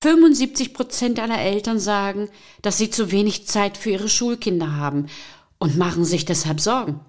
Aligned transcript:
75 0.00 0.74
Prozent 0.74 1.18
aller 1.18 1.40
Eltern 1.40 1.80
sagen, 1.80 2.28
dass 2.62 2.78
sie 2.78 2.88
zu 2.88 3.10
wenig 3.10 3.48
Zeit 3.48 3.76
für 3.76 3.90
ihre 3.90 4.08
Schulkinder 4.08 4.76
haben 4.76 5.06
und 5.58 5.76
machen 5.76 6.04
sich 6.04 6.24
deshalb 6.24 6.60
Sorgen. 6.60 7.00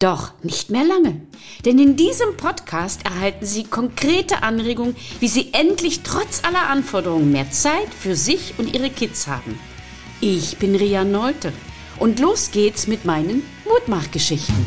Doch 0.00 0.32
nicht 0.42 0.70
mehr 0.70 0.84
lange, 0.84 1.20
denn 1.64 1.78
in 1.78 1.94
diesem 1.94 2.36
Podcast 2.36 3.04
erhalten 3.04 3.44
Sie 3.44 3.64
konkrete 3.64 4.42
Anregungen, 4.42 4.96
wie 5.20 5.28
Sie 5.28 5.52
endlich 5.52 6.00
trotz 6.02 6.42
aller 6.42 6.68
Anforderungen 6.68 7.30
mehr 7.30 7.50
Zeit 7.50 7.92
für 7.92 8.16
sich 8.16 8.54
und 8.58 8.74
Ihre 8.74 8.90
Kids 8.90 9.26
haben. 9.26 9.58
Ich 10.20 10.56
bin 10.56 10.74
Ria 10.74 11.04
Neute 11.04 11.52
und 11.98 12.18
los 12.18 12.50
geht's 12.50 12.86
mit 12.86 13.04
meinen 13.04 13.42
Mutmachgeschichten. 13.64 14.66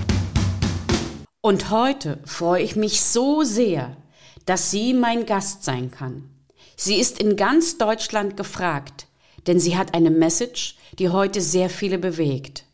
Und 1.42 1.70
heute 1.72 2.20
freue 2.26 2.62
ich 2.62 2.76
mich 2.76 3.02
so 3.02 3.44
sehr, 3.44 3.98
dass 4.46 4.72
sie 4.72 4.94
mein 4.94 5.26
Gast 5.26 5.64
sein 5.64 5.92
kann. 5.92 6.37
Sie 6.80 6.96
ist 6.96 7.20
in 7.20 7.36
ganz 7.36 7.80
Deutschland 7.80 8.38
gefragt, 8.38 9.08
denn 9.48 9.60
sie 9.60 9.76
hat 9.76 9.96
eine 9.96 10.12
Message, 10.12 10.78
die 11.00 11.10
heute 11.10 11.42
sehr 11.42 11.72
viele 11.72 11.98
bewegt. 11.98 12.66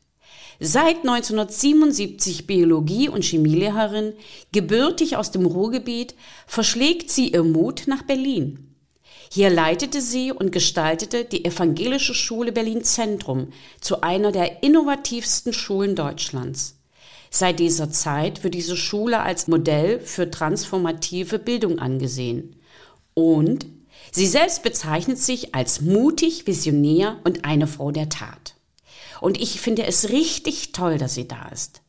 Seit 0.59 0.98
1977 0.98 2.45
Biologie- 2.45 3.08
und 3.08 3.23
Chemielehrerin, 3.23 4.14
gebürtig 4.52 5.16
aus 5.16 5.31
dem 5.31 5.45
Ruhrgebiet, 5.45 6.16
verschlägt 6.45 7.12
sie 7.12 7.30
ihr 7.30 7.44
Mut 7.44 7.84
nach 7.88 8.04
Berlin. 8.04 8.76
Hier 9.31 9.50
leitete 9.50 10.02
sie 10.02 10.34
und 10.34 10.52
gestaltete 10.52 11.23
die 11.23 11.45
Evangelische 11.45 12.14
Schule 12.14 12.52
Berlin 12.52 12.84
Zentrum 12.84 13.54
zu 13.80 14.02
einer 14.02 14.34
der 14.34 14.64
innovativsten 14.64 15.54
Schulen 15.54 15.95
Deutschlands. 15.95 16.78
Seit 17.31 17.59
dieser 17.59 17.90
Zeit 17.90 18.44
wird 18.44 18.54
diese 18.54 18.78
Schule 18.78 19.22
als 19.22 19.48
Modell 19.48 20.02
für 20.02 20.30
transformative 20.30 21.40
Bildung 21.40 21.80
angesehen. 21.80 22.58
Und 23.16 23.66
Sie 24.16 24.27
selbst 24.27 24.62
bezeichnet 24.62 25.17
sich 25.17 25.55
als 25.55 25.81
mutig, 25.81 26.45
visionär 26.45 27.17
und 27.23 27.45
eine 27.45 27.66
Frau 27.66 27.90
der 27.90 28.09
Tat. 28.09 28.53
Und 29.22 29.42
ich 29.42 29.59
finde 29.59 29.88
es 29.88 30.09
richtig 30.09 30.72
toll, 30.72 31.00
dass 31.00 31.16
sie 31.16 31.28
da 31.28 31.47
ist. 31.52 31.81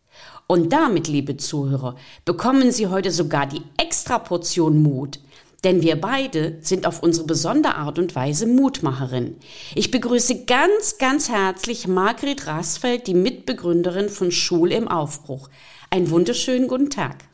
Und 0.46 0.72
damit, 0.72 1.06
liebe 1.06 1.36
Zuhörer, 1.36 1.96
bekommen 2.24 2.72
Sie 2.72 2.86
heute 2.86 3.10
sogar 3.10 3.46
die 3.46 3.60
Extraportion 3.76 4.82
Mut, 4.82 5.20
denn 5.64 5.82
wir 5.82 6.00
beide 6.00 6.56
sind 6.62 6.86
auf 6.86 7.02
unsere 7.02 7.26
besondere 7.26 7.74
Art 7.74 7.98
und 7.98 8.14
Weise 8.14 8.46
Mutmacherin. 8.46 9.36
Ich 9.74 9.90
begrüße 9.90 10.46
ganz, 10.46 10.96
ganz 10.96 11.28
herzlich 11.28 11.86
Margret 11.86 12.46
Rasfeld, 12.46 13.06
die 13.06 13.14
Mitbegründerin 13.14 14.08
von 14.08 14.30
Schule 14.30 14.74
im 14.74 14.88
Aufbruch. 14.88 15.50
Einen 15.90 16.08
wunderschönen 16.08 16.68
guten 16.68 16.88
Tag. 16.88 17.24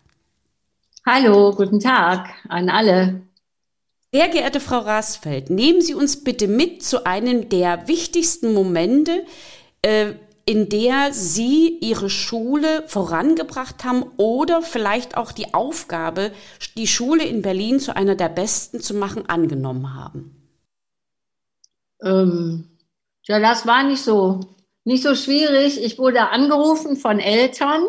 Hallo, 1.06 1.54
guten 1.54 1.78
Tag 1.78 2.28
an 2.48 2.69
alle. 2.69 3.22
Sehr 4.12 4.28
geehrte 4.28 4.58
Frau 4.58 4.78
Rasfeld, 4.78 5.50
nehmen 5.50 5.83
Sie 5.83 5.94
uns 5.94 6.25
bitte 6.25 6.48
mit 6.48 6.83
zu 6.83 7.06
einem 7.06 7.48
der 7.48 7.86
wichtigsten 7.86 8.53
Momente, 8.53 9.25
äh, 9.83 10.14
in 10.47 10.69
der 10.69 11.12
Sie 11.12 11.78
Ihre 11.80 12.11
Schule 12.11 12.83
vorangebracht 12.88 13.84
haben 13.84 14.05
oder 14.16 14.62
vielleicht 14.62 15.16
auch 15.16 15.31
die 15.31 15.55
Aufgabe, 15.55 16.33
die 16.77 16.88
Schule 16.88 17.22
in 17.22 17.41
Berlin 17.41 17.78
zu 17.78 17.94
einer 17.94 18.16
der 18.16 18.31
besten 18.31 18.81
zu 18.81 18.94
machen, 18.94 19.28
angenommen 19.28 19.94
haben. 19.94 20.34
Ähm, 22.03 22.64
ja, 23.22 23.38
das 23.38 23.64
war 23.64 23.84
nicht 23.84 24.03
so, 24.03 24.41
nicht 24.83 25.05
so 25.05 25.14
schwierig. 25.14 25.81
Ich 25.81 26.00
wurde 26.00 26.31
angerufen 26.31 26.97
von 26.97 27.20
Eltern, 27.20 27.84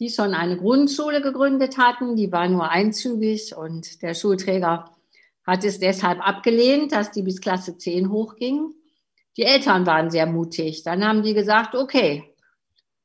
die 0.00 0.10
schon 0.10 0.34
eine 0.34 0.58
Grundschule 0.58 1.22
gegründet 1.22 1.78
hatten. 1.78 2.14
Die 2.14 2.30
war 2.30 2.46
nur 2.46 2.68
einzügig 2.68 3.56
und 3.56 4.02
der 4.02 4.12
Schulträger 4.12 4.93
hat 5.46 5.64
es 5.64 5.78
deshalb 5.78 6.26
abgelehnt, 6.26 6.92
dass 6.92 7.10
die 7.10 7.22
bis 7.22 7.40
Klasse 7.40 7.76
10 7.76 8.10
hochging. 8.10 8.72
Die 9.36 9.42
Eltern 9.42 9.86
waren 9.86 10.10
sehr 10.10 10.26
mutig. 10.26 10.82
Dann 10.84 11.04
haben 11.04 11.22
die 11.22 11.34
gesagt, 11.34 11.74
okay, 11.74 12.34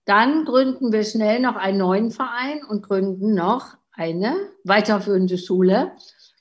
dann 0.05 0.45
gründen 0.45 0.91
wir 0.91 1.03
schnell 1.03 1.39
noch 1.39 1.55
einen 1.55 1.77
neuen 1.77 2.11
Verein 2.11 2.63
und 2.63 2.87
gründen 2.87 3.33
noch 3.33 3.77
eine 3.91 4.35
weiterführende 4.63 5.37
Schule. 5.37 5.91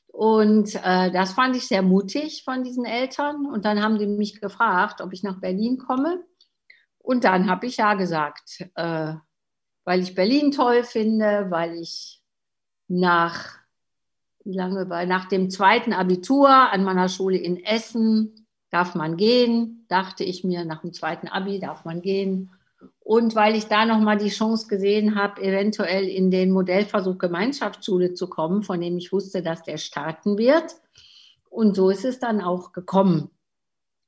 Und 0.06 0.74
äh, 0.84 1.10
das 1.10 1.32
fand 1.32 1.56
ich 1.56 1.68
sehr 1.68 1.82
mutig 1.82 2.44
von 2.44 2.64
diesen 2.64 2.84
Eltern. 2.84 3.46
Und 3.46 3.64
dann 3.64 3.82
haben 3.82 3.98
die 3.98 4.06
mich 4.06 4.40
gefragt, 4.40 5.00
ob 5.00 5.12
ich 5.12 5.22
nach 5.22 5.40
Berlin 5.40 5.78
komme. 5.78 6.24
Und 6.98 7.24
dann 7.24 7.48
habe 7.48 7.66
ich 7.66 7.78
ja 7.78 7.94
gesagt, 7.94 8.66
äh, 8.74 9.14
weil 9.84 10.00
ich 10.00 10.14
Berlin 10.14 10.50
toll 10.50 10.84
finde, 10.84 11.46
weil 11.50 11.74
ich 11.74 12.22
nach 12.88 13.58
wie 14.48 14.56
nach 14.56 15.26
dem 15.26 15.50
zweiten 15.50 15.92
Abitur 15.92 16.48
an 16.48 16.82
meiner 16.82 17.08
Schule 17.08 17.36
in 17.36 17.62
Essen 17.62 18.46
darf 18.70 18.94
man 18.94 19.16
gehen, 19.16 19.84
dachte 19.88 20.24
ich 20.24 20.42
mir, 20.42 20.64
nach 20.64 20.80
dem 20.80 20.92
zweiten 20.92 21.28
Abi 21.28 21.58
darf 21.58 21.84
man 21.84 22.00
gehen. 22.00 22.50
Und 23.00 23.34
weil 23.34 23.56
ich 23.56 23.66
da 23.66 23.84
nochmal 23.84 24.16
die 24.16 24.30
Chance 24.30 24.68
gesehen 24.68 25.14
habe, 25.14 25.42
eventuell 25.42 26.04
in 26.04 26.30
den 26.30 26.50
Modellversuch 26.50 27.18
Gemeinschaftsschule 27.18 28.14
zu 28.14 28.28
kommen, 28.28 28.62
von 28.62 28.80
dem 28.80 28.96
ich 28.96 29.12
wusste, 29.12 29.42
dass 29.42 29.62
der 29.62 29.76
starten 29.76 30.38
wird. 30.38 30.76
Und 31.50 31.76
so 31.76 31.90
ist 31.90 32.04
es 32.04 32.18
dann 32.18 32.40
auch 32.40 32.72
gekommen. 32.72 33.30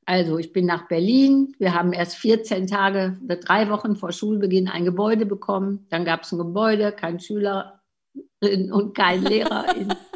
Also 0.06 0.38
ich 0.38 0.52
bin 0.52 0.66
nach 0.66 0.88
Berlin. 0.88 1.54
Wir 1.58 1.74
haben 1.74 1.92
erst 1.92 2.16
14 2.16 2.66
Tage, 2.66 3.18
drei 3.26 3.68
Wochen 3.70 3.96
vor 3.96 4.12
Schulbeginn 4.12 4.68
ein 4.68 4.84
Gebäude 4.84 5.26
bekommen. 5.26 5.86
Dann 5.90 6.04
gab 6.04 6.22
es 6.22 6.32
ein 6.32 6.38
Gebäude, 6.38 6.92
kein 6.92 7.20
Schüler 7.20 7.80
und 8.40 8.94
kein 8.94 9.22
Lehrer. 9.22 9.66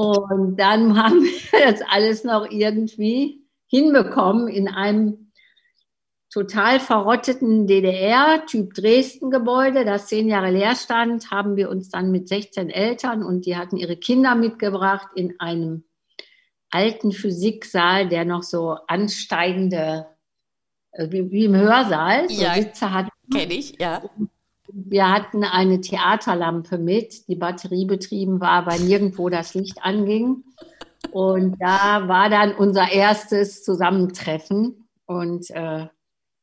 Und 0.00 0.56
dann 0.56 0.96
haben 1.02 1.22
wir 1.22 1.72
das 1.72 1.82
alles 1.82 2.24
noch 2.24 2.50
irgendwie 2.50 3.44
hinbekommen 3.66 4.48
in 4.48 4.68
einem 4.68 5.30
total 6.32 6.78
verrotteten 6.78 7.66
DDR-Typ 7.66 8.74
Dresden-Gebäude, 8.74 9.84
das 9.84 10.06
zehn 10.06 10.28
Jahre 10.28 10.50
leer 10.50 10.76
stand, 10.76 11.30
haben 11.30 11.56
wir 11.56 11.68
uns 11.68 11.88
dann 11.88 12.12
mit 12.12 12.28
16 12.28 12.70
Eltern 12.70 13.24
und 13.24 13.46
die 13.46 13.56
hatten 13.56 13.76
ihre 13.76 13.96
Kinder 13.96 14.36
mitgebracht 14.36 15.08
in 15.16 15.38
einem 15.40 15.84
alten 16.70 17.10
Physiksaal, 17.10 18.08
der 18.08 18.24
noch 18.24 18.44
so 18.44 18.76
ansteigende, 18.86 20.06
äh, 20.92 21.10
wie, 21.10 21.30
wie 21.32 21.44
im 21.46 21.56
Hörsaal, 21.56 22.28
so 22.28 22.42
ja, 22.42 22.54
Sitze 22.54 22.92
hat. 22.92 23.08
Kenne 23.32 23.54
ich, 23.54 23.80
ja. 23.80 24.02
Wir 24.72 25.10
hatten 25.10 25.44
eine 25.44 25.80
Theaterlampe 25.80 26.78
mit, 26.78 27.28
die 27.28 27.36
batteriebetrieben 27.36 28.40
war, 28.40 28.66
weil 28.66 28.80
nirgendwo 28.80 29.28
das 29.28 29.54
Licht 29.54 29.78
anging. 29.82 30.44
Und 31.12 31.56
da 31.60 32.08
war 32.08 32.28
dann 32.28 32.54
unser 32.54 32.90
erstes 32.90 33.64
Zusammentreffen. 33.64 34.88
Und 35.06 35.50
äh, 35.50 35.86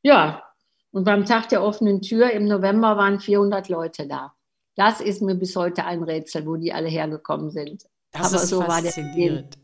ja, 0.04 0.44
und 0.92 1.04
beim 1.04 1.26
Tag 1.26 1.50
der 1.50 1.64
offenen 1.64 2.02
Tür 2.02 2.32
im 2.32 2.48
November 2.48 2.98
waren 2.98 3.20
400 3.20 3.70
Leute 3.70 4.08
da. 4.08 4.34
Das 4.76 5.02
ist 5.02 5.22
mir 5.22 5.36
bis 5.36 5.56
heute 5.56 5.86
ein 5.86 6.04
Rätsel, 6.04 6.46
wo 6.46 6.56
die 6.56 6.74
alle 6.74 6.88
hergekommen 6.88 7.50
sind. 7.50 7.86
Das 8.12 8.34
Aber 8.34 8.44
ist 8.44 8.50
so 8.50 8.62
faszinierend. 8.62 9.58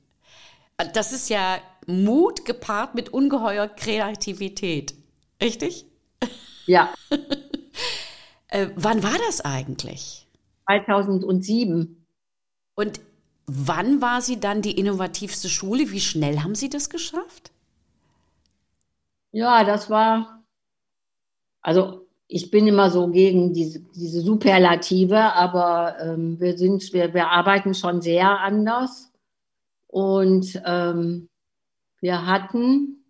War 0.77 0.85
der 0.85 0.93
das 0.93 1.13
ist 1.13 1.29
ja 1.29 1.59
Mut 1.85 2.45
gepaart 2.45 2.95
mit 2.95 3.09
ungeheuer 3.09 3.67
Kreativität. 3.67 4.95
Richtig? 5.41 5.85
Ja. 6.65 6.93
Äh, 8.53 8.69
wann 8.75 9.01
war 9.01 9.17
das 9.25 9.41
eigentlich? 9.41 10.27
2007. 10.67 12.05
Und 12.75 13.01
wann 13.47 13.99
war 13.99 14.21
sie 14.21 14.39
dann 14.39 14.61
die 14.61 14.77
innovativste 14.77 15.49
Schule? 15.49 15.89
Wie 15.89 15.99
schnell 15.99 16.41
haben 16.41 16.53
Sie 16.53 16.69
das 16.69 16.91
geschafft? 16.91 17.51
Ja, 19.31 19.63
das 19.63 19.89
war, 19.89 20.43
also 21.61 22.05
ich 22.27 22.51
bin 22.51 22.67
immer 22.67 22.91
so 22.91 23.07
gegen 23.07 23.53
diese, 23.53 23.79
diese 23.79 24.21
Superlative, 24.21 25.33
aber 25.33 25.99
ähm, 25.99 26.39
wir 26.39 26.55
sind, 26.55 26.93
wir, 26.93 27.11
wir 27.15 27.29
arbeiten 27.29 27.73
schon 27.73 28.03
sehr 28.03 28.39
anders. 28.39 29.11
Und 29.87 30.61
ähm, 30.63 31.27
wir 32.01 32.27
hatten, 32.27 33.03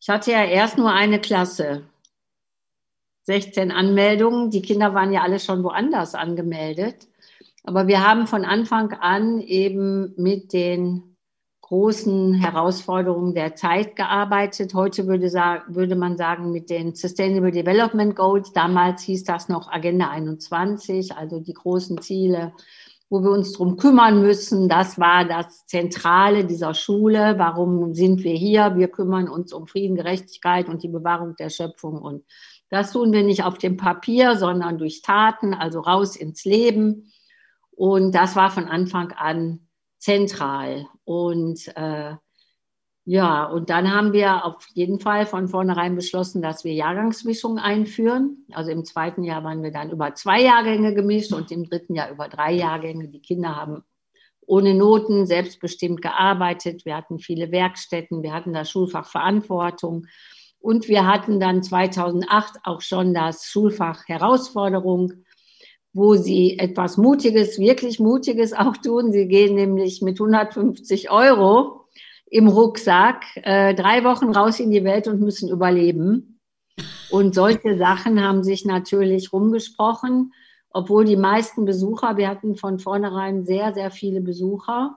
ich 0.00 0.08
hatte 0.08 0.30
ja 0.30 0.44
erst 0.44 0.78
nur 0.78 0.92
eine 0.92 1.20
Klasse 1.20 1.82
16 3.24 3.70
Anmeldungen. 3.70 4.50
Die 4.50 4.62
Kinder 4.62 4.94
waren 4.94 5.12
ja 5.12 5.22
alle 5.22 5.38
schon 5.38 5.62
woanders 5.62 6.14
angemeldet. 6.14 7.08
Aber 7.64 7.86
wir 7.86 8.06
haben 8.06 8.26
von 8.26 8.44
Anfang 8.44 8.92
an 8.92 9.40
eben 9.40 10.14
mit 10.16 10.52
den 10.52 11.12
großen 11.72 12.34
Herausforderungen 12.34 13.34
der 13.34 13.54
Zeit 13.54 13.96
gearbeitet. 13.96 14.74
Heute 14.74 15.06
würde, 15.06 15.30
würde 15.68 15.94
man 15.94 16.18
sagen, 16.18 16.50
mit 16.50 16.68
den 16.68 16.94
Sustainable 16.94 17.52
Development 17.52 18.14
Goals. 18.14 18.52
Damals 18.52 19.02
hieß 19.02 19.24
das 19.24 19.48
noch 19.48 19.70
Agenda 19.70 20.10
21, 20.10 21.16
also 21.16 21.40
die 21.40 21.54
großen 21.54 22.02
Ziele, 22.02 22.52
wo 23.08 23.22
wir 23.22 23.30
uns 23.30 23.52
drum 23.52 23.76
kümmern 23.76 24.20
müssen. 24.20 24.68
Das 24.68 24.98
war 24.98 25.24
das 25.24 25.64
Zentrale 25.66 26.44
dieser 26.44 26.74
Schule. 26.74 27.36
Warum 27.38 27.94
sind 27.94 28.22
wir 28.24 28.34
hier? 28.34 28.74
Wir 28.76 28.88
kümmern 28.88 29.28
uns 29.28 29.52
um 29.52 29.66
Frieden, 29.66 29.96
Gerechtigkeit 29.96 30.68
und 30.68 30.82
die 30.82 30.88
Bewahrung 30.88 31.36
der 31.36 31.48
Schöpfung 31.48 32.02
und 32.02 32.24
das 32.72 32.90
tun 32.90 33.12
wir 33.12 33.22
nicht 33.22 33.44
auf 33.44 33.58
dem 33.58 33.76
Papier, 33.76 34.36
sondern 34.36 34.78
durch 34.78 35.02
Taten, 35.02 35.52
also 35.52 35.80
raus 35.80 36.16
ins 36.16 36.46
Leben. 36.46 37.12
Und 37.70 38.14
das 38.14 38.34
war 38.34 38.50
von 38.50 38.64
Anfang 38.64 39.12
an 39.12 39.68
zentral. 39.98 40.86
Und 41.04 41.68
äh, 41.76 42.14
ja, 43.04 43.44
und 43.44 43.68
dann 43.68 43.92
haben 43.92 44.14
wir 44.14 44.46
auf 44.46 44.66
jeden 44.72 45.00
Fall 45.00 45.26
von 45.26 45.48
vornherein 45.48 45.96
beschlossen, 45.96 46.40
dass 46.40 46.64
wir 46.64 46.72
Jahrgangsmischungen 46.72 47.58
einführen. 47.58 48.46
Also 48.52 48.70
im 48.70 48.86
zweiten 48.86 49.22
Jahr 49.22 49.44
waren 49.44 49.62
wir 49.62 49.70
dann 49.70 49.90
über 49.90 50.14
zwei 50.14 50.40
Jahrgänge 50.40 50.94
gemischt 50.94 51.34
und 51.34 51.52
im 51.52 51.68
dritten 51.68 51.94
Jahr 51.94 52.10
über 52.10 52.28
drei 52.28 52.54
Jahrgänge. 52.54 53.08
Die 53.08 53.20
Kinder 53.20 53.54
haben 53.54 53.82
ohne 54.46 54.72
Noten 54.72 55.26
selbstbestimmt 55.26 56.00
gearbeitet. 56.00 56.86
Wir 56.86 56.96
hatten 56.96 57.18
viele 57.18 57.52
Werkstätten, 57.52 58.22
wir 58.22 58.32
hatten 58.32 58.54
das 58.54 58.70
Schulfach 58.70 59.10
Verantwortung 59.10 60.06
und 60.62 60.88
wir 60.88 61.06
hatten 61.06 61.40
dann 61.40 61.62
2008 61.62 62.60
auch 62.62 62.80
schon 62.80 63.12
das 63.12 63.46
Schulfach 63.46 64.06
Herausforderung, 64.06 65.12
wo 65.92 66.14
sie 66.14 66.58
etwas 66.58 66.96
Mutiges, 66.96 67.58
wirklich 67.58 67.98
Mutiges 67.98 68.52
auch 68.56 68.76
tun. 68.76 69.12
Sie 69.12 69.26
gehen 69.26 69.56
nämlich 69.56 70.02
mit 70.02 70.20
150 70.20 71.10
Euro 71.10 71.86
im 72.26 72.48
Rucksack, 72.48 73.24
äh, 73.42 73.74
drei 73.74 74.04
Wochen 74.04 74.30
raus 74.30 74.60
in 74.60 74.70
die 74.70 74.84
Welt 74.84 75.08
und 75.08 75.20
müssen 75.20 75.50
überleben. 75.50 76.40
Und 77.10 77.34
solche 77.34 77.76
Sachen 77.76 78.22
haben 78.22 78.42
sich 78.42 78.64
natürlich 78.64 79.32
rumgesprochen, 79.32 80.32
obwohl 80.70 81.04
die 81.04 81.16
meisten 81.16 81.66
Besucher, 81.66 82.16
wir 82.16 82.28
hatten 82.28 82.56
von 82.56 82.78
vornherein 82.78 83.44
sehr, 83.44 83.74
sehr 83.74 83.90
viele 83.90 84.22
Besucher 84.22 84.96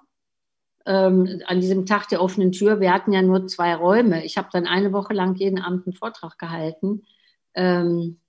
ähm, 0.85 1.41
an 1.47 1.61
diesem 1.61 1.85
Tag 1.85 2.09
der 2.09 2.21
offenen 2.21 2.51
Tür. 2.51 2.79
Wir 2.79 2.93
hatten 2.93 3.11
ja 3.11 3.21
nur 3.21 3.47
zwei 3.47 3.75
Räume. 3.75 4.23
Ich 4.23 4.37
habe 4.37 4.49
dann 4.51 4.67
eine 4.67 4.93
Woche 4.93 5.13
lang 5.13 5.35
jeden 5.35 5.59
Abend 5.59 5.87
einen 5.87 5.93
Vortrag 5.93 6.37
gehalten. 6.37 7.03
Ähm, 7.53 8.19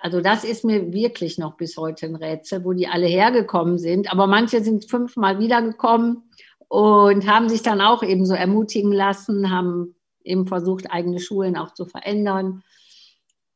also 0.00 0.20
das 0.20 0.44
ist 0.44 0.64
mir 0.64 0.92
wirklich 0.92 1.38
noch 1.38 1.56
bis 1.56 1.76
heute 1.76 2.06
ein 2.06 2.16
Rätsel, 2.16 2.64
wo 2.64 2.72
die 2.72 2.88
alle 2.88 3.06
hergekommen 3.06 3.78
sind. 3.78 4.10
Aber 4.12 4.26
manche 4.26 4.62
sind 4.62 4.88
fünfmal 4.88 5.38
wiedergekommen 5.38 6.22
und 6.68 7.26
haben 7.26 7.48
sich 7.48 7.62
dann 7.62 7.80
auch 7.80 8.02
eben 8.02 8.26
so 8.26 8.34
ermutigen 8.34 8.92
lassen, 8.92 9.50
haben 9.50 9.94
eben 10.22 10.46
versucht, 10.46 10.90
eigene 10.90 11.20
Schulen 11.20 11.56
auch 11.56 11.74
zu 11.74 11.84
verändern. 11.84 12.62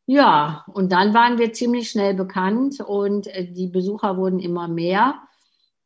Ja, 0.06 0.64
und 0.72 0.92
dann 0.92 1.14
waren 1.14 1.38
wir 1.38 1.52
ziemlich 1.52 1.90
schnell 1.90 2.14
bekannt 2.14 2.80
und 2.80 3.26
äh, 3.26 3.50
die 3.52 3.66
Besucher 3.66 4.16
wurden 4.16 4.40
immer 4.40 4.66
mehr. 4.66 5.16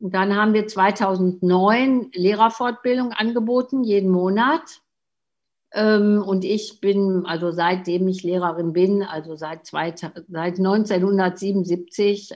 Und 0.02 0.14
dann 0.14 0.34
haben 0.34 0.52
wir 0.52 0.66
2009 0.66 2.10
Lehrerfortbildung 2.12 3.12
angeboten, 3.12 3.84
jeden 3.84 4.10
Monat. 4.10 4.80
Ähm, 5.72 6.20
und 6.26 6.44
ich 6.44 6.80
bin, 6.80 7.24
also 7.24 7.52
seitdem 7.52 8.08
ich 8.08 8.24
Lehrerin 8.24 8.72
bin, 8.72 9.04
also 9.04 9.36
seit, 9.36 9.68
seit 9.68 10.58
1977, 10.58 12.34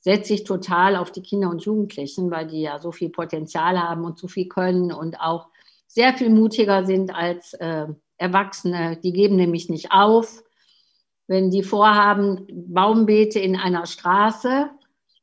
setze 0.00 0.34
ich 0.34 0.42
total 0.42 0.96
auf 0.96 1.12
die 1.12 1.22
Kinder 1.22 1.50
und 1.50 1.64
Jugendlichen, 1.64 2.32
weil 2.32 2.48
die 2.48 2.62
ja 2.62 2.80
so 2.80 2.90
viel 2.90 3.10
Potenzial 3.10 3.80
haben 3.80 4.04
und 4.04 4.18
so 4.18 4.26
viel 4.26 4.48
können 4.48 4.90
und 4.90 5.20
auch 5.20 5.50
sehr 5.86 6.14
viel 6.14 6.30
mutiger 6.30 6.84
sind 6.84 7.14
als 7.14 7.52
äh, 7.54 7.86
Erwachsene. 8.16 8.98
Die 9.04 9.12
geben 9.12 9.36
nämlich 9.36 9.68
nicht 9.68 9.92
auf. 9.92 10.42
Wenn 11.28 11.52
die 11.52 11.62
vorhaben, 11.62 12.48
Baumbeete 12.50 13.38
in 13.38 13.54
einer 13.54 13.86
Straße 13.86 14.68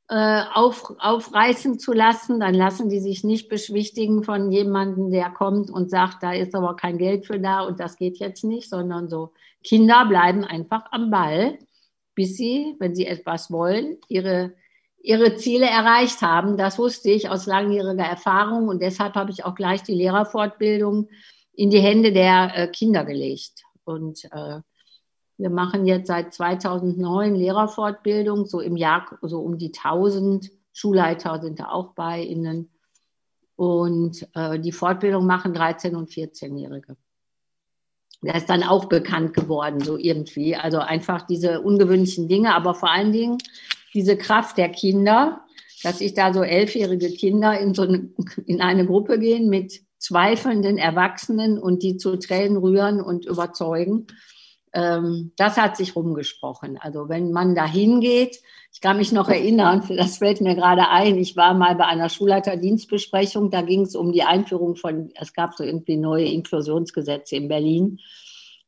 äh, 0.10 0.42
auf, 0.54 0.94
aufreißen 1.00 1.80
zu 1.80 1.94
lassen, 1.94 2.40
dann 2.40 2.54
lassen 2.54 2.90
die 2.90 3.00
sich 3.00 3.24
nicht 3.24 3.48
beschwichtigen 3.48 4.24
von 4.24 4.52
jemandem, 4.52 5.12
der 5.12 5.30
kommt 5.30 5.70
und 5.70 5.90
sagt, 5.90 6.24
da 6.24 6.34
ist 6.34 6.56
aber 6.56 6.76
kein 6.76 6.98
Geld 6.98 7.26
für 7.26 7.40
da 7.40 7.62
und 7.62 7.80
das 7.80 7.96
geht 7.96 8.18
jetzt 8.18 8.44
nicht, 8.44 8.70
sondern 8.70 9.08
so 9.08 9.34
Kinder 9.64 10.06
bleiben 10.08 10.44
einfach 10.44 10.86
am 10.92 11.12
Ball, 11.12 11.60
bis 12.16 12.36
sie, 12.38 12.76
wenn 12.80 12.96
sie 12.96 13.06
etwas 13.06 13.52
wollen, 13.52 13.98
ihre 14.08 14.54
ihre 15.02 15.36
Ziele 15.36 15.66
erreicht 15.66 16.22
haben. 16.22 16.58
Das 16.58 16.78
wusste 16.78 17.10
ich 17.10 17.30
aus 17.30 17.46
langjähriger 17.46 18.04
Erfahrung 18.04 18.68
und 18.68 18.82
deshalb 18.82 19.16
habe 19.16 19.32
ich 19.32 19.46
auch 19.46 19.56
gleich 19.56 19.84
die 19.84 19.94
Lehrerfortbildung 19.94 21.10
in 21.54 21.70
die 21.70 21.80
Hände 21.80 22.12
der 22.12 22.52
äh, 22.56 22.68
Kinder 22.68 23.06
gelegt. 23.06 23.64
Und 23.84 24.26
äh, 24.32 24.60
wir 25.39 25.50
machen 25.50 25.86
jetzt 25.86 26.07
seit 26.07 26.33
2009 26.33 27.33
Lehrerfortbildung, 27.33 28.45
so 28.45 28.59
im 28.59 28.75
Jahr 28.75 29.18
so 29.21 29.39
um 29.39 29.57
die 29.57 29.71
1000 29.74 30.51
Schulleiter 30.74 31.39
sind 31.41 31.62
da 31.62 31.69
auch 31.69 31.94
bei 31.94 32.21
Ihnen. 32.21 32.69
Und 33.56 34.27
äh, 34.36 34.59
die 34.59 34.74
Fortbildung 34.74 35.25
machen 35.25 35.56
13- 35.56 35.95
und 35.95 36.09
14-Jährige. 36.09 36.97
Der 38.21 38.36
ist 38.36 38.50
dann 38.50 38.63
auch 38.63 38.86
bekannt 38.86 39.33
geworden, 39.33 39.80
so 39.80 39.97
irgendwie. 39.97 40.57
Also 40.57 40.80
einfach 40.80 41.21
diese 41.25 41.62
ungewöhnlichen 41.62 42.27
Dinge, 42.27 42.53
aber 42.53 42.75
vor 42.75 42.91
allen 42.91 43.13
Dingen 43.13 43.38
diese 43.94 44.18
Kraft 44.18 44.57
der 44.57 44.69
Kinder, 44.69 45.45
dass 45.83 46.01
ich 46.01 46.15
da 46.15 46.33
so 46.33 46.44
elfjährige 46.44 47.12
Kinder 47.12 47.57
in 47.57 47.74
so 47.74 47.83
eine, 47.83 48.09
in 48.45 48.59
eine 48.62 48.86
Gruppe 48.86 49.19
gehen 49.19 49.50
mit 49.50 49.81
zweifelnden 50.00 50.77
Erwachsenen 50.77 51.57
und 51.57 51.81
die 51.81 51.95
zu 51.95 52.18
Tränen 52.18 52.57
rühren 52.57 53.00
und 53.01 53.25
überzeugen. 53.25 54.07
Ähm, 54.74 55.31
das 55.36 55.57
hat 55.57 55.77
sich 55.77 55.95
rumgesprochen. 55.95 56.77
Also 56.80 57.10
wenn 57.10 57.31
man 57.31 57.56
da 57.56 57.66
hingeht, 57.66 58.39
ich 58.71 58.81
kann 58.81 58.98
mich 58.98 59.12
noch 59.12 59.30
erinnern, 59.30 59.83
das 59.89 60.18
fällt 60.18 60.42
mir 60.42 60.56
gerade 60.56 60.89
ein, 60.89 61.18
ich 61.18 61.36
war 61.36 61.54
mal 61.54 61.75
bei 61.75 61.86
einer 61.86 62.10
Schulleiterdienstbesprechung, 62.10 63.50
da 63.50 63.62
ging 63.62 63.81
es 63.81 63.95
um 63.95 64.12
die 64.12 64.24
Einführung 64.24 64.75
von, 64.75 65.12
es 65.16 65.33
gab 65.33 65.56
so 65.56 65.63
irgendwie 65.63 65.98
neue 65.98 66.25
Inklusionsgesetze 66.25 67.36
in 67.36 67.48
Berlin. 67.48 68.00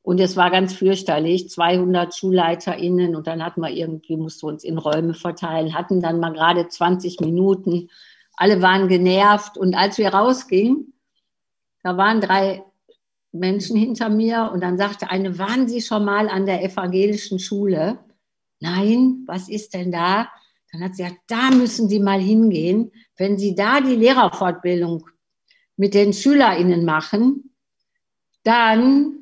Und 0.03 0.19
es 0.19 0.35
war 0.35 0.49
ganz 0.49 0.73
fürchterlich, 0.73 1.49
200 1.49 2.15
SchulleiterInnen 2.15 3.15
und 3.15 3.27
dann 3.27 3.45
hatten 3.45 3.61
wir 3.61 3.69
irgendwie, 3.69 4.17
mussten 4.17 4.47
wir 4.47 4.53
uns 4.53 4.63
in 4.63 4.79
Räume 4.79 5.13
verteilen, 5.13 5.75
hatten 5.75 6.01
dann 6.01 6.19
mal 6.19 6.33
gerade 6.33 6.67
20 6.67 7.19
Minuten. 7.19 7.89
Alle 8.35 8.63
waren 8.63 8.87
genervt 8.87 9.59
und 9.59 9.75
als 9.75 9.99
wir 9.99 10.11
rausgingen, 10.11 10.93
da 11.83 11.97
waren 11.97 12.19
drei 12.19 12.63
Menschen 13.31 13.77
hinter 13.77 14.09
mir 14.09 14.51
und 14.53 14.61
dann 14.61 14.77
sagte 14.77 15.09
eine, 15.09 15.37
waren 15.37 15.67
Sie 15.67 15.81
schon 15.81 16.05
mal 16.05 16.29
an 16.29 16.45
der 16.45 16.63
evangelischen 16.63 17.39
Schule? 17.39 17.99
Nein, 18.59 19.23
was 19.25 19.49
ist 19.49 19.73
denn 19.73 19.91
da? 19.91 20.29
Dann 20.71 20.83
hat 20.83 20.95
sie 20.95 21.03
gesagt, 21.03 21.21
da 21.27 21.51
müssen 21.51 21.89
Sie 21.89 21.99
mal 21.99 22.19
hingehen. 22.19 22.91
Wenn 23.17 23.37
Sie 23.37 23.55
da 23.55 23.81
die 23.81 23.95
Lehrerfortbildung 23.95 25.07
mit 25.77 25.93
den 25.93 26.13
SchülerInnen 26.13 26.85
machen, 26.85 27.55
dann 28.43 29.21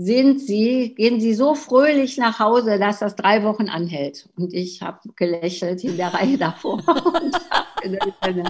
sind 0.00 0.40
sie, 0.40 0.94
gehen 0.94 1.20
sie 1.20 1.34
so 1.34 1.56
fröhlich 1.56 2.18
nach 2.18 2.38
Hause, 2.38 2.78
dass 2.78 3.00
das 3.00 3.16
drei 3.16 3.42
Wochen 3.42 3.68
anhält. 3.68 4.28
Und 4.36 4.54
ich 4.54 4.80
habe 4.80 5.00
gelächelt 5.16 5.82
in 5.82 5.96
der 5.96 6.14
Reihe 6.14 6.38
davor. 6.38 6.80
das, 6.86 7.92
ist 7.92 8.16
eine, 8.20 8.42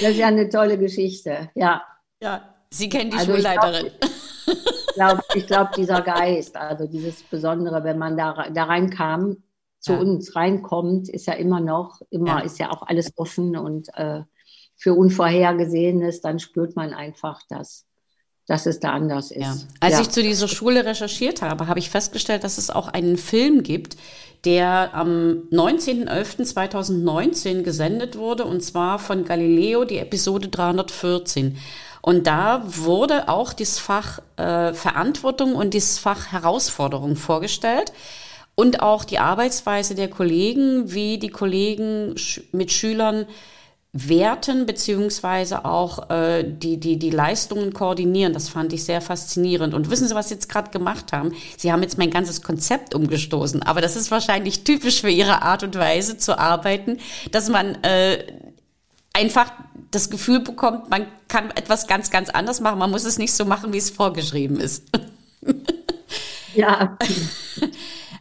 das, 0.00 0.10
ist 0.10 0.16
ja 0.16 0.26
eine 0.26 0.48
tolle 0.48 0.76
Geschichte, 0.76 1.50
ja. 1.54 1.82
Ja, 2.20 2.52
Sie 2.70 2.88
kennen 2.88 3.12
die 3.12 3.16
also 3.16 3.32
Schulleiterin. 3.32 3.92
Ich 4.02 4.27
glaube, 4.94 5.22
ich 5.34 5.46
glaub, 5.46 5.72
dieser 5.72 6.02
Geist, 6.02 6.56
also 6.56 6.86
dieses 6.86 7.22
Besondere, 7.22 7.84
wenn 7.84 7.98
man 7.98 8.16
da, 8.16 8.48
da 8.52 8.64
reinkam, 8.64 9.38
zu 9.80 9.92
ja. 9.92 9.98
uns 9.98 10.34
reinkommt, 10.34 11.08
ist 11.08 11.26
ja 11.26 11.34
immer 11.34 11.60
noch, 11.60 12.00
immer 12.10 12.38
ja. 12.38 12.40
ist 12.40 12.58
ja 12.58 12.70
auch 12.70 12.82
alles 12.82 13.12
offen 13.16 13.56
und 13.56 13.88
äh, 13.94 14.22
für 14.76 14.94
Unvorhergesehenes, 14.94 16.20
dann 16.20 16.38
spürt 16.38 16.76
man 16.76 16.92
einfach, 16.92 17.40
dass 17.48 17.88
dass 18.48 18.66
es 18.66 18.80
da 18.80 18.90
anders 18.92 19.30
ist. 19.30 19.42
Ja. 19.42 19.54
Als 19.78 20.00
ich 20.00 20.08
zu 20.08 20.22
dieser 20.22 20.48
Schule 20.48 20.86
recherchiert 20.86 21.42
habe, 21.42 21.68
habe 21.68 21.78
ich 21.78 21.90
festgestellt, 21.90 22.42
dass 22.44 22.56
es 22.56 22.70
auch 22.70 22.88
einen 22.88 23.18
Film 23.18 23.62
gibt, 23.62 23.98
der 24.46 24.94
am 24.94 25.42
19.11.2019 25.52 27.60
gesendet 27.62 28.16
wurde, 28.16 28.46
und 28.46 28.62
zwar 28.62 28.98
von 28.98 29.26
Galileo, 29.26 29.84
die 29.84 29.98
Episode 29.98 30.48
314. 30.48 31.58
Und 32.02 32.26
da 32.26 32.62
wurde 32.64 33.28
auch 33.28 33.52
das 33.52 33.78
Fach 33.78 34.20
äh, 34.36 34.72
Verantwortung 34.72 35.54
und 35.54 35.74
das 35.74 35.98
Fach 35.98 36.32
Herausforderung 36.32 37.16
vorgestellt 37.16 37.92
und 38.54 38.82
auch 38.82 39.04
die 39.04 39.18
Arbeitsweise 39.18 39.94
der 39.94 40.08
Kollegen, 40.08 40.92
wie 40.92 41.18
die 41.18 41.30
Kollegen 41.30 42.14
mit 42.52 42.72
Schülern 42.72 43.26
werten 43.92 44.66
beziehungsweise 44.66 45.64
auch 45.64 46.10
äh, 46.10 46.44
die, 46.44 46.78
die, 46.78 46.98
die 46.98 47.10
Leistungen 47.10 47.72
koordinieren. 47.72 48.32
Das 48.32 48.48
fand 48.48 48.72
ich 48.72 48.84
sehr 48.84 49.00
faszinierend. 49.00 49.74
Und 49.74 49.90
wissen 49.90 50.06
Sie, 50.08 50.14
was 50.14 50.28
Sie 50.28 50.34
jetzt 50.34 50.48
gerade 50.48 50.70
gemacht 50.70 51.12
haben? 51.12 51.32
Sie 51.56 51.72
haben 51.72 51.82
jetzt 51.82 51.96
mein 51.96 52.10
ganzes 52.10 52.42
Konzept 52.42 52.94
umgestoßen. 52.94 53.62
Aber 53.62 53.80
das 53.80 53.96
ist 53.96 54.10
wahrscheinlich 54.10 54.62
typisch 54.62 55.00
für 55.00 55.10
Ihre 55.10 55.42
Art 55.42 55.62
und 55.62 55.76
Weise 55.76 56.18
zu 56.18 56.38
arbeiten, 56.38 56.98
dass 57.30 57.48
man 57.48 57.82
äh, 57.82 58.24
einfach 59.12 59.52
das 59.90 60.10
Gefühl 60.10 60.40
bekommt, 60.40 60.90
man 60.90 61.06
kann 61.28 61.50
etwas 61.50 61.86
ganz, 61.86 62.10
ganz 62.10 62.30
anders 62.30 62.60
machen. 62.60 62.78
Man 62.78 62.90
muss 62.90 63.04
es 63.04 63.18
nicht 63.18 63.32
so 63.32 63.44
machen, 63.44 63.72
wie 63.72 63.78
es 63.78 63.90
vorgeschrieben 63.90 64.60
ist. 64.60 64.84
ja, 66.54 66.96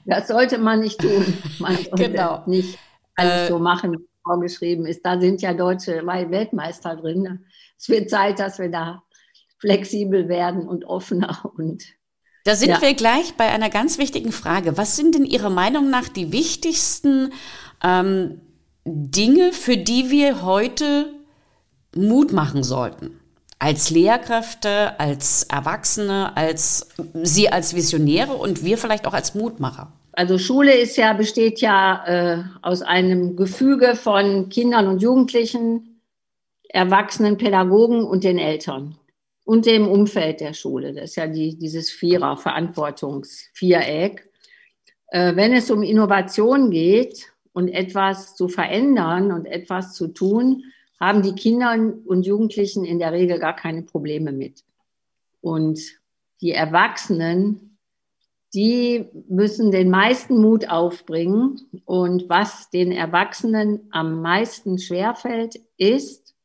das 0.06 0.28
sollte 0.28 0.58
man 0.58 0.80
nicht 0.80 1.00
tun. 1.00 1.38
Man 1.60 1.76
sollte 1.76 2.10
genau. 2.10 2.44
nicht 2.46 2.78
alles 3.16 3.48
äh, 3.48 3.48
so 3.50 3.60
machen, 3.60 4.08
vorgeschrieben 4.24 4.86
ist. 4.86 5.06
Da 5.06 5.20
sind 5.20 5.42
ja 5.42 5.54
deutsche 5.54 6.06
Weltmeister 6.06 6.96
drin. 6.96 7.46
Es 7.78 7.90
wird 7.90 8.10
Zeit, 8.10 8.40
dass 8.40 8.60
wir 8.60 8.70
da 8.70 9.04
flexibel 9.60 10.30
werden 10.30 10.68
und 10.68 10.86
offener 10.86 11.52
und 11.58 11.84
da 12.48 12.56
sind 12.56 12.70
ja. 12.70 12.82
wir 12.82 12.94
gleich 12.94 13.34
bei 13.34 13.50
einer 13.50 13.70
ganz 13.70 13.98
wichtigen 13.98 14.32
Frage. 14.32 14.78
Was 14.78 14.96
sind 14.96 15.16
denn 15.16 15.26
Ihrer 15.26 15.50
Meinung 15.50 15.90
nach 15.90 16.08
die 16.08 16.32
wichtigsten 16.32 17.34
ähm, 17.84 18.40
Dinge, 18.88 19.52
für 19.52 19.76
die 19.76 20.10
wir 20.10 20.44
heute 20.44 21.14
Mut 21.94 22.32
machen 22.32 22.64
sollten. 22.64 23.20
Als 23.60 23.90
Lehrkräfte, 23.90 24.98
als 25.00 25.44
Erwachsene, 25.44 26.38
als 26.38 26.90
Sie 27.24 27.50
als 27.50 27.76
Visionäre 27.76 28.34
und 28.34 28.64
wir 28.64 28.78
vielleicht 28.78 29.08
auch 29.08 29.14
als 29.14 29.36
Mutmacher. 29.36 29.92
Also 30.14 30.38
Schule 30.38 30.76
ist 30.76 30.96
ja, 30.96 31.14
besteht 31.14 31.60
ja 31.60 32.06
äh, 32.06 32.44
aus 32.62 32.82
einem 32.82 33.36
Gefüge 33.36 33.96
von 33.96 34.50
Kindern 34.50 34.88
und 34.88 35.02
Jugendlichen, 35.02 36.02
Erwachsenen, 36.70 37.38
Pädagogen 37.38 38.04
und 38.04 38.24
den 38.24 38.38
Eltern 38.38 38.98
und 39.44 39.66
dem 39.66 39.88
Umfeld 39.88 40.40
der 40.40 40.54
Schule. 40.54 40.94
Das 40.94 41.12
ist 41.12 41.16
ja 41.18 41.28
die, 41.28 41.58
dieses 41.58 41.92
Vierer, 41.92 42.38
Verantwortungsviereck. 42.38 44.30
Äh, 45.10 45.36
wenn 45.36 45.54
es 45.54 45.72
um 45.72 45.84
Innovation 45.84 46.72
geht 46.72 47.32
und 47.58 47.70
etwas 47.70 48.36
zu 48.36 48.50
verändern 48.50 49.32
und 49.32 49.48
etwas 49.48 49.96
zu 49.96 50.10
tun, 50.10 50.66
haben 51.00 51.24
die 51.24 51.34
Kinder 51.34 51.72
und 52.06 52.24
Jugendlichen 52.24 52.86
in 52.86 53.00
der 53.00 53.14
Regel 53.14 53.40
gar 53.40 53.56
keine 53.56 53.82
Probleme 53.82 54.32
mit. 54.32 54.64
Und 55.42 55.80
die 56.40 56.52
Erwachsenen, 56.52 57.80
die 58.54 59.08
müssen 59.28 59.72
den 59.72 59.90
meisten 59.90 60.40
Mut 60.40 60.70
aufbringen. 60.70 61.62
Und 61.86 62.30
was 62.30 62.70
den 62.70 62.92
Erwachsenen 62.92 63.88
am 63.90 64.22
meisten 64.22 64.78
schwerfällt, 64.78 65.60
ist 65.78 66.36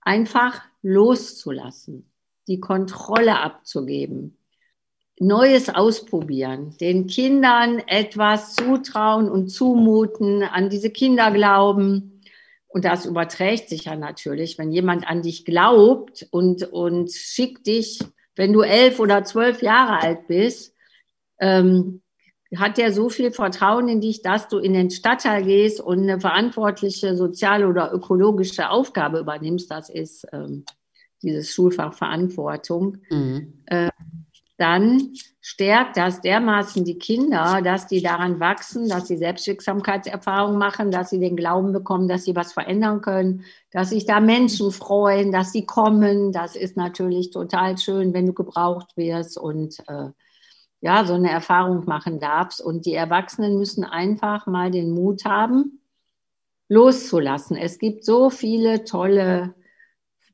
einfach 0.00 0.62
loszulassen, 0.82 2.10
die 2.48 2.58
Kontrolle 2.58 3.38
abzugeben, 3.38 4.36
Neues 5.20 5.68
ausprobieren, 5.68 6.74
den 6.80 7.06
Kindern 7.06 7.78
etwas 7.86 8.54
zutrauen 8.54 9.30
und 9.30 9.48
zumuten, 9.48 10.42
an 10.42 10.70
diese 10.70 10.90
Kinder 10.90 11.30
glauben 11.30 12.20
und 12.72 12.84
das 12.84 13.04
überträgt 13.04 13.68
sich 13.68 13.86
ja 13.86 13.96
natürlich, 13.96 14.56
wenn 14.56 14.70
jemand 14.70 15.06
an 15.06 15.22
dich 15.22 15.44
glaubt 15.44 16.26
und, 16.30 16.62
und 16.72 17.12
schickt 17.12 17.66
dich, 17.66 17.98
wenn 18.36 18.52
du 18.52 18.62
elf 18.62 19.00
oder 19.00 19.24
zwölf 19.24 19.60
Jahre 19.60 20.00
alt 20.00 20.28
bist, 20.28 20.74
ähm, 21.40 22.00
hat 22.56 22.78
der 22.78 22.92
so 22.92 23.08
viel 23.08 23.32
Vertrauen 23.32 23.88
in 23.88 24.00
dich, 24.00 24.22
dass 24.22 24.48
du 24.48 24.58
in 24.58 24.72
den 24.72 24.90
Stadtteil 24.90 25.44
gehst 25.44 25.80
und 25.80 26.02
eine 26.02 26.20
verantwortliche 26.20 27.16
soziale 27.16 27.66
oder 27.66 27.92
ökologische 27.92 28.70
Aufgabe 28.70 29.18
übernimmst. 29.18 29.68
Das 29.70 29.90
ist 29.90 30.26
ähm, 30.32 30.64
dieses 31.22 31.52
Schulfach 31.52 31.94
Verantwortung. 31.94 32.98
Mhm. 33.10 33.64
Äh, 33.66 33.90
dann 34.60 35.14
stärkt 35.40 35.96
das 35.96 36.20
dermaßen 36.20 36.84
die 36.84 36.98
Kinder, 36.98 37.62
dass 37.62 37.86
die 37.86 38.02
daran 38.02 38.40
wachsen, 38.40 38.90
dass 38.90 39.08
sie 39.08 39.16
Selbstwirksamkeitserfahrungen 39.16 40.58
machen, 40.58 40.90
dass 40.90 41.08
sie 41.08 41.18
den 41.18 41.34
Glauben 41.34 41.72
bekommen, 41.72 42.08
dass 42.08 42.24
sie 42.24 42.36
was 42.36 42.52
verändern 42.52 43.00
können, 43.00 43.44
dass 43.70 43.90
sich 43.90 44.04
da 44.04 44.20
Menschen 44.20 44.70
freuen, 44.70 45.32
dass 45.32 45.52
sie 45.52 45.64
kommen. 45.64 46.32
Das 46.32 46.56
ist 46.56 46.76
natürlich 46.76 47.30
total 47.30 47.78
schön, 47.78 48.12
wenn 48.12 48.26
du 48.26 48.34
gebraucht 48.34 48.96
wirst 48.96 49.38
und 49.38 49.78
äh, 49.88 50.10
ja, 50.82 51.04
so 51.06 51.14
eine 51.14 51.30
Erfahrung 51.30 51.86
machen 51.86 52.20
darfst. 52.20 52.60
Und 52.60 52.84
die 52.84 52.94
Erwachsenen 52.94 53.56
müssen 53.56 53.84
einfach 53.84 54.46
mal 54.46 54.70
den 54.70 54.90
Mut 54.90 55.24
haben, 55.24 55.80
loszulassen. 56.68 57.56
Es 57.56 57.78
gibt 57.78 58.04
so 58.04 58.28
viele 58.28 58.84
tolle 58.84 59.54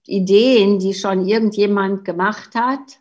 Ideen, 0.05 0.81
die 0.81 0.95
schon 0.95 1.27
irgendjemand 1.27 2.05
gemacht 2.05 2.57
hat 2.57 2.99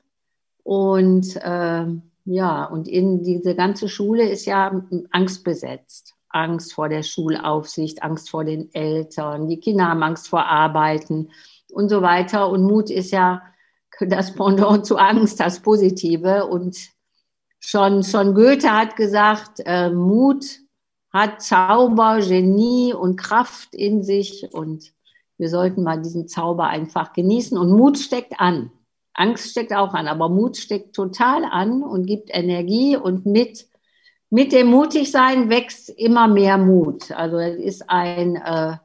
und 0.66 1.36
äh, 1.36 1.86
ja, 2.26 2.66
und 2.66 2.88
in 2.88 3.24
diese 3.24 3.54
ganze 3.54 3.88
Schule 3.88 4.28
ist 4.28 4.48
ja 4.48 4.82
Angst 5.12 5.44
besetzt. 5.44 6.16
Angst 6.30 6.74
vor 6.74 6.90
der 6.90 7.04
Schulaufsicht, 7.04 8.02
Angst 8.02 8.32
vor 8.32 8.44
den 8.44 8.74
Eltern, 8.74 9.48
die 9.48 9.60
Kinder 9.60 9.88
haben 9.88 10.02
Angst 10.02 10.28
vor 10.28 10.44
Arbeiten 10.44 11.30
und 11.72 11.90
so 11.90 12.02
weiter. 12.02 12.50
Und 12.50 12.64
Mut 12.64 12.90
ist 12.90 13.12
ja 13.12 13.44
das 14.02 14.34
Pendant 14.34 14.88
zu 14.88 14.98
Angst, 14.98 15.40
das 15.40 15.60
Positive. 15.60 16.48
Und 16.48 16.76
schon, 17.60 18.04
schon 18.04 18.34
Goethe 18.34 18.72
hat 18.72 18.96
gesagt, 18.96 19.62
äh, 19.64 19.92
Mut 19.92 20.46
hat 21.14 21.44
Zauber, 21.44 22.22
Genie 22.22 22.92
und 22.92 23.18
Kraft 23.18 23.76
in 23.76 24.02
sich. 24.02 24.50
Und 24.52 24.94
wir 25.38 25.50
sollten 25.50 25.84
mal 25.84 26.02
diesen 26.02 26.28
Zauber 26.28 26.66
einfach 26.66 27.14
genießen. 27.14 27.56
Und 27.56 27.70
Mut 27.70 28.00
steckt 28.00 28.40
an. 28.40 28.72
Angst 29.16 29.52
steckt 29.52 29.74
auch 29.74 29.94
an, 29.94 30.08
aber 30.08 30.30
Mut 30.30 30.58
steckt 30.58 30.96
total 30.96 31.46
an 31.46 31.84
und 31.84 32.06
gibt 32.06 32.30
Energie 32.32 32.98
und 32.98 33.26
mit, 33.26 33.66
mit 34.30 34.52
dem 34.52 34.68
Mutigsein 34.68 35.50
wächst 35.50 35.90
immer 35.90 36.28
mehr 36.28 36.58
Mut. 36.58 37.12
Also 37.12 37.38
es 37.38 37.58
ist 37.58 37.90
ein, 37.90 38.36
äh, 38.36 38.76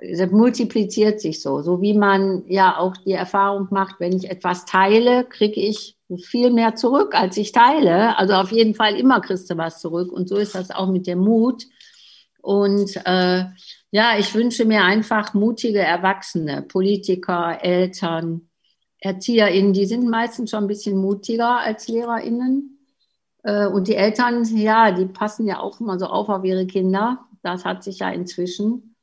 es 0.00 0.30
multipliziert 0.30 1.20
sich 1.20 1.42
so, 1.42 1.62
so 1.62 1.80
wie 1.82 1.94
man 1.94 2.44
ja 2.48 2.78
auch 2.78 2.96
die 2.96 3.12
Erfahrung 3.12 3.68
macht, 3.70 4.00
wenn 4.00 4.16
ich 4.16 4.30
etwas 4.30 4.64
teile, 4.64 5.24
kriege 5.24 5.60
ich 5.60 5.96
viel 6.24 6.50
mehr 6.50 6.74
zurück, 6.74 7.14
als 7.14 7.36
ich 7.36 7.52
teile. 7.52 8.18
Also 8.18 8.34
auf 8.34 8.52
jeden 8.52 8.74
Fall 8.74 8.96
immer 8.96 9.20
kriegst 9.20 9.50
du 9.50 9.56
was 9.58 9.80
zurück 9.80 10.10
und 10.10 10.28
so 10.28 10.36
ist 10.36 10.54
das 10.54 10.70
auch 10.70 10.88
mit 10.88 11.06
dem 11.06 11.18
Mut. 11.18 11.64
Und 12.40 12.96
äh, 13.04 13.44
ja, 13.90 14.18
ich 14.18 14.34
wünsche 14.34 14.64
mir 14.64 14.82
einfach 14.82 15.34
mutige 15.34 15.80
Erwachsene, 15.80 16.62
Politiker, 16.62 17.58
Eltern, 17.62 18.48
ErzieherInnen, 19.02 19.72
die 19.72 19.86
sind 19.86 20.08
meistens 20.08 20.50
schon 20.50 20.64
ein 20.64 20.68
bisschen 20.68 20.96
mutiger 20.96 21.58
als 21.58 21.88
LehrerInnen. 21.88 22.78
Äh, 23.42 23.66
und 23.66 23.88
die 23.88 23.96
Eltern, 23.96 24.44
ja, 24.56 24.92
die 24.92 25.06
passen 25.06 25.46
ja 25.46 25.58
auch 25.58 25.80
immer 25.80 25.98
so 25.98 26.06
auf 26.06 26.28
auf 26.28 26.44
ihre 26.44 26.66
Kinder. 26.66 27.24
Das 27.42 27.64
hat 27.64 27.82
sich 27.82 27.98
ja 27.98 28.10
inzwischen. 28.10 28.94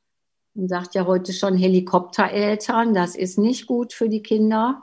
Man 0.54 0.68
sagt 0.68 0.94
ja 0.94 1.06
heute 1.06 1.34
schon 1.34 1.54
Helikoptereltern. 1.54 2.94
Das 2.94 3.14
ist 3.14 3.38
nicht 3.38 3.66
gut 3.66 3.92
für 3.92 4.08
die 4.08 4.22
Kinder, 4.22 4.82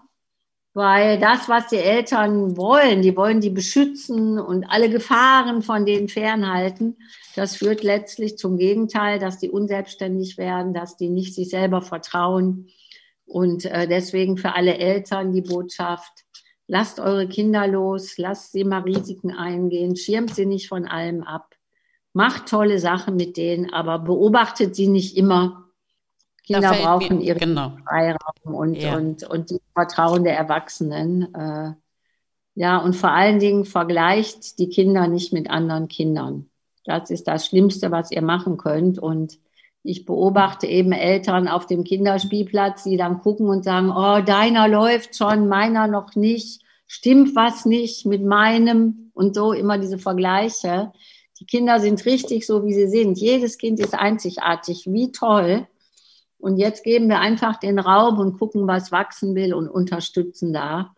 weil 0.74 1.20
das, 1.20 1.50
was 1.50 1.68
die 1.68 1.78
Eltern 1.78 2.56
wollen, 2.56 3.02
die 3.02 3.18
wollen 3.18 3.42
die 3.42 3.50
beschützen 3.50 4.38
und 4.40 4.66
alle 4.66 4.90
Gefahren 4.90 5.64
von 5.64 5.88
denen 5.88 6.10
fernhalten. 6.10 6.98
Das 7.36 7.56
führt 7.56 7.82
letztlich 7.82 8.38
zum 8.38 8.58
Gegenteil, 8.58 9.18
dass 9.18 9.40
die 9.40 9.50
unselbstständig 9.50 10.38
werden, 10.38 10.76
dass 10.76 10.96
die 10.96 11.10
nicht 11.10 11.34
sich 11.34 11.50
selber 11.50 11.82
vertrauen 11.82 12.68
und 13.28 13.66
äh, 13.66 13.88
deswegen 13.88 14.38
für 14.38 14.56
alle 14.56 14.78
Eltern 14.78 15.34
die 15.34 15.42
Botschaft, 15.42 16.26
lasst 16.68 17.00
eure 17.00 17.28
Kinder 17.28 17.68
los, 17.68 18.18
lasst 18.18 18.54
sie 18.54 18.64
mal 18.64 18.82
Risiken 18.82 19.32
eingehen, 19.32 19.96
schirmt 19.96 20.34
sie 20.34 20.46
nicht 20.46 20.68
von 20.70 20.86
allem 20.86 21.24
ab, 21.24 21.56
macht 22.14 22.48
tolle 22.48 22.80
Sachen 22.80 23.16
mit 23.16 23.38
denen, 23.38 23.72
aber 23.72 24.00
beobachtet 24.00 24.76
sie 24.76 24.88
nicht 24.88 25.18
immer. 25.18 25.66
Kinder 26.44 26.72
brauchen 26.72 27.20
ihren 27.20 27.40
genau. 27.40 27.78
Freiraum 27.86 28.56
und, 28.56 28.76
ja. 28.76 28.96
und, 28.96 29.24
und 29.24 29.50
die 29.50 29.62
Vertrauen 29.74 30.24
der 30.24 30.38
Erwachsenen. 30.38 31.34
Äh, 31.36 31.74
ja, 32.56 32.78
und 32.78 32.96
vor 32.96 33.12
allen 33.12 33.40
Dingen 33.40 33.66
vergleicht 33.66 34.58
die 34.58 34.70
Kinder 34.70 35.08
nicht 35.08 35.34
mit 35.34 35.50
anderen 35.50 35.90
Kindern. 35.90 36.50
Das 36.86 37.12
ist 37.12 37.28
das 37.28 37.46
Schlimmste, 37.46 37.92
was 37.92 38.12
ihr 38.12 38.22
machen 38.22 38.58
könnt. 38.58 38.98
Und 38.98 39.38
ich 39.88 40.06
beobachte 40.06 40.68
eben 40.68 40.92
Eltern 40.92 41.48
auf 41.48 41.66
dem 41.66 41.86
Kinderspielplatz, 41.86 42.84
die 42.84 42.98
dann 42.98 43.22
gucken 43.22 43.48
und 43.48 43.64
sagen, 43.64 43.90
oh, 43.90 44.22
deiner 44.22 44.68
läuft 44.68 45.16
schon, 45.16 45.48
meiner 45.48 45.88
noch 45.88 46.14
nicht, 46.16 46.62
stimmt 46.88 47.38
was 47.38 47.66
nicht 47.66 48.06
mit 48.06 48.22
meinem 48.22 49.12
und 49.14 49.34
so 49.34 49.54
immer 49.54 49.78
diese 49.78 49.98
Vergleiche. 49.98 50.92
Die 51.40 51.46
Kinder 51.46 51.80
sind 51.80 52.06
richtig 52.06 52.46
so, 52.46 52.66
wie 52.66 52.74
sie 52.74 52.88
sind. 52.88 53.18
Jedes 53.18 53.58
Kind 53.58 53.80
ist 53.80 53.94
einzigartig. 53.94 54.88
Wie 54.88 55.14
toll. 55.14 55.68
Und 56.38 56.58
jetzt 56.58 56.84
geben 56.84 57.08
wir 57.08 57.20
einfach 57.20 57.56
den 57.58 57.80
Raum 57.80 58.20
und 58.20 58.38
gucken, 58.38 58.68
was 58.68 58.92
wachsen 58.92 59.36
will 59.36 59.54
und 59.54 59.70
unterstützen 59.70 60.52
da. 60.52 60.96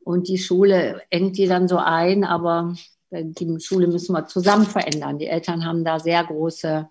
Und 0.00 0.26
die 0.26 0.38
Schule 0.38 1.02
engt 1.08 1.38
die 1.38 1.46
dann 1.46 1.68
so 1.68 1.76
ein, 1.76 2.24
aber 2.24 2.74
die 3.12 3.60
Schule 3.60 3.86
müssen 3.86 4.12
wir 4.12 4.26
zusammen 4.26 4.66
verändern. 4.66 5.18
Die 5.18 5.28
Eltern 5.28 5.64
haben 5.64 5.84
da 5.84 6.00
sehr 6.00 6.24
große 6.24 6.88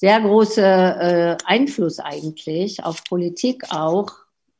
sehr 0.00 0.18
große 0.22 0.62
äh, 0.62 1.36
Einfluss 1.44 1.98
eigentlich 1.98 2.82
auf 2.82 3.04
Politik 3.04 3.64
auch. 3.70 4.10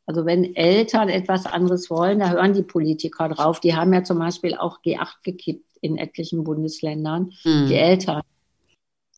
Also 0.04 0.26
wenn 0.26 0.54
Eltern 0.54 1.08
etwas 1.08 1.46
anderes 1.46 1.88
wollen, 1.88 2.18
da 2.18 2.28
hören 2.30 2.52
die 2.52 2.62
Politiker 2.62 3.30
drauf. 3.30 3.58
Die 3.58 3.74
haben 3.74 3.94
ja 3.94 4.04
zum 4.04 4.18
Beispiel 4.18 4.54
auch 4.54 4.82
G8 4.84 5.06
gekippt 5.22 5.78
in 5.80 5.96
etlichen 5.96 6.44
Bundesländern, 6.44 7.32
mhm. 7.44 7.68
die 7.68 7.74
Eltern. 7.74 8.20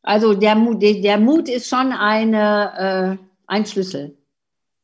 Also 0.05 0.35
der 0.35 0.55
Mut, 0.55 0.81
der 0.81 1.19
Mut 1.19 1.49
ist 1.49 1.69
schon 1.69 1.91
eine, 1.91 3.19
äh, 3.19 3.25
ein 3.49 3.67
Schlüssel. 3.67 4.17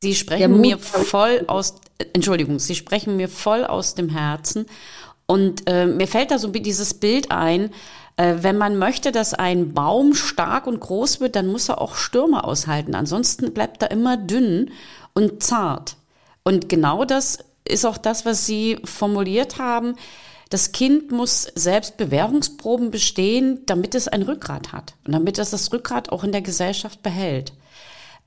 Sie 0.03 0.17
sprechen 0.17 0.61
mir 0.61 0.79
voll 0.79 1.45
aus, 1.47 1.77
Entschuldigung, 2.15 2.59
Sie 2.59 2.75
sprechen 2.75 3.17
mir 3.17 3.29
voll 3.29 3.65
aus 3.65 3.95
dem 3.95 4.09
Herzen. 4.09 4.67
Und 5.27 5.71
äh, 5.71 5.87
mir 5.87 6.09
fällt 6.09 6.33
da 6.33 6.39
so 6.39 6.49
dieses 6.49 6.95
Bild 6.95 7.31
ein, 7.31 7.71
wenn 8.19 8.59
man 8.59 8.77
möchte, 8.77 9.13
dass 9.13 9.33
ein 9.33 9.75
Baum 9.75 10.15
stark 10.15 10.67
und 10.67 10.81
groß 10.81 11.21
wird, 11.21 11.37
dann 11.37 11.47
muss 11.47 11.69
er 11.69 11.81
auch 11.81 11.95
Stürme 11.95 12.43
aushalten. 12.43 12.97
Ansonsten 12.97 13.55
bleibt 13.55 13.83
er 13.83 13.93
immer 13.93 14.17
dünn 14.17 14.73
und 15.15 15.43
zart. 15.43 15.97
Und 16.43 16.69
genau 16.69 17.05
das 17.05 17.39
ist 17.65 17.87
auch 17.87 17.97
das, 17.97 18.27
was 18.27 18.45
Sie 18.45 18.79
formuliert 18.85 19.59
haben. 19.59 19.95
Das 20.51 20.73
Kind 20.73 21.13
muss 21.13 21.43
selbst 21.55 21.97
Bewährungsproben 21.97 22.91
bestehen, 22.91 23.61
damit 23.67 23.95
es 23.95 24.09
ein 24.09 24.23
Rückgrat 24.23 24.73
hat 24.73 24.95
und 25.07 25.13
damit 25.13 25.39
es 25.39 25.51
das 25.51 25.73
Rückgrat 25.73 26.11
auch 26.11 26.25
in 26.25 26.33
der 26.33 26.43
Gesellschaft 26.43 27.03
behält. 27.03 27.53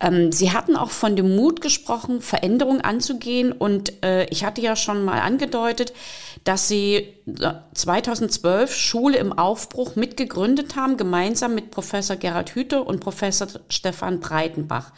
Ähm, 0.01 0.31
Sie 0.31 0.51
hatten 0.51 0.75
auch 0.75 0.89
von 0.89 1.15
dem 1.15 1.35
Mut 1.35 1.61
gesprochen, 1.61 2.21
Veränderungen 2.21 2.81
anzugehen. 2.81 3.51
Und 3.51 4.03
äh, 4.03 4.25
ich 4.25 4.43
hatte 4.43 4.61
ja 4.61 4.75
schon 4.75 5.05
mal 5.05 5.21
angedeutet, 5.21 5.93
dass 6.43 6.67
Sie 6.67 7.07
2012 7.75 8.75
Schule 8.75 9.17
im 9.17 9.31
Aufbruch 9.31 9.95
mitgegründet 9.95 10.75
haben, 10.75 10.97
gemeinsam 10.97 11.53
mit 11.53 11.69
Professor 11.69 12.15
Gerhard 12.15 12.55
Hüthe 12.55 12.83
und 12.83 12.99
Professor 12.99 13.47
Stefan 13.69 14.19
Breitenbach. 14.19 14.91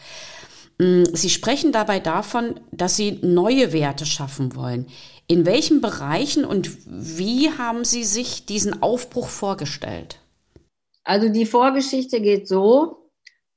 Mm, 0.79 1.03
Sie 1.11 1.29
sprechen 1.29 1.73
dabei 1.73 1.99
davon, 1.99 2.61
dass 2.71 2.95
Sie 2.95 3.19
neue 3.21 3.73
Werte 3.73 4.05
schaffen 4.05 4.55
wollen. 4.55 4.87
In 5.27 5.45
welchen 5.45 5.81
Bereichen 5.81 6.45
und 6.45 6.69
wie 6.85 7.49
haben 7.51 7.83
Sie 7.83 8.05
sich 8.05 8.45
diesen 8.45 8.81
Aufbruch 8.81 9.27
vorgestellt? 9.27 10.19
Also 11.03 11.27
die 11.27 11.45
Vorgeschichte 11.45 12.21
geht 12.21 12.47
so, 12.47 13.02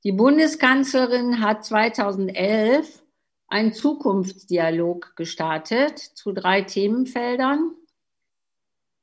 die 0.07 0.13
Bundeskanzlerin 0.13 1.41
hat 1.41 1.65
2011 1.65 3.03
einen 3.49 3.73
Zukunftsdialog 3.73 5.17
gestartet 5.17 5.99
zu 5.99 6.31
drei 6.31 6.61
Themenfeldern. 6.61 7.73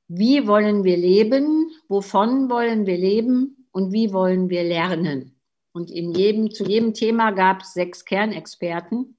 Wie 0.09 0.47
wollen 0.47 0.83
wir 0.83 0.97
leben? 0.97 1.71
Wovon 1.89 2.49
wollen 2.49 2.87
wir 2.87 2.97
leben? 2.97 3.69
Und 3.71 3.93
wie 3.93 4.15
wollen 4.15 4.49
wir 4.49 4.63
lernen? 4.65 5.39
Und 5.75 5.91
in 5.91 6.15
jedem, 6.15 6.51
zu 6.51 6.65
jedem 6.65 6.95
Thema 6.95 7.33
gab 7.33 7.61
es 7.61 7.75
sechs 7.75 8.07
Kernexperten. 8.07 9.19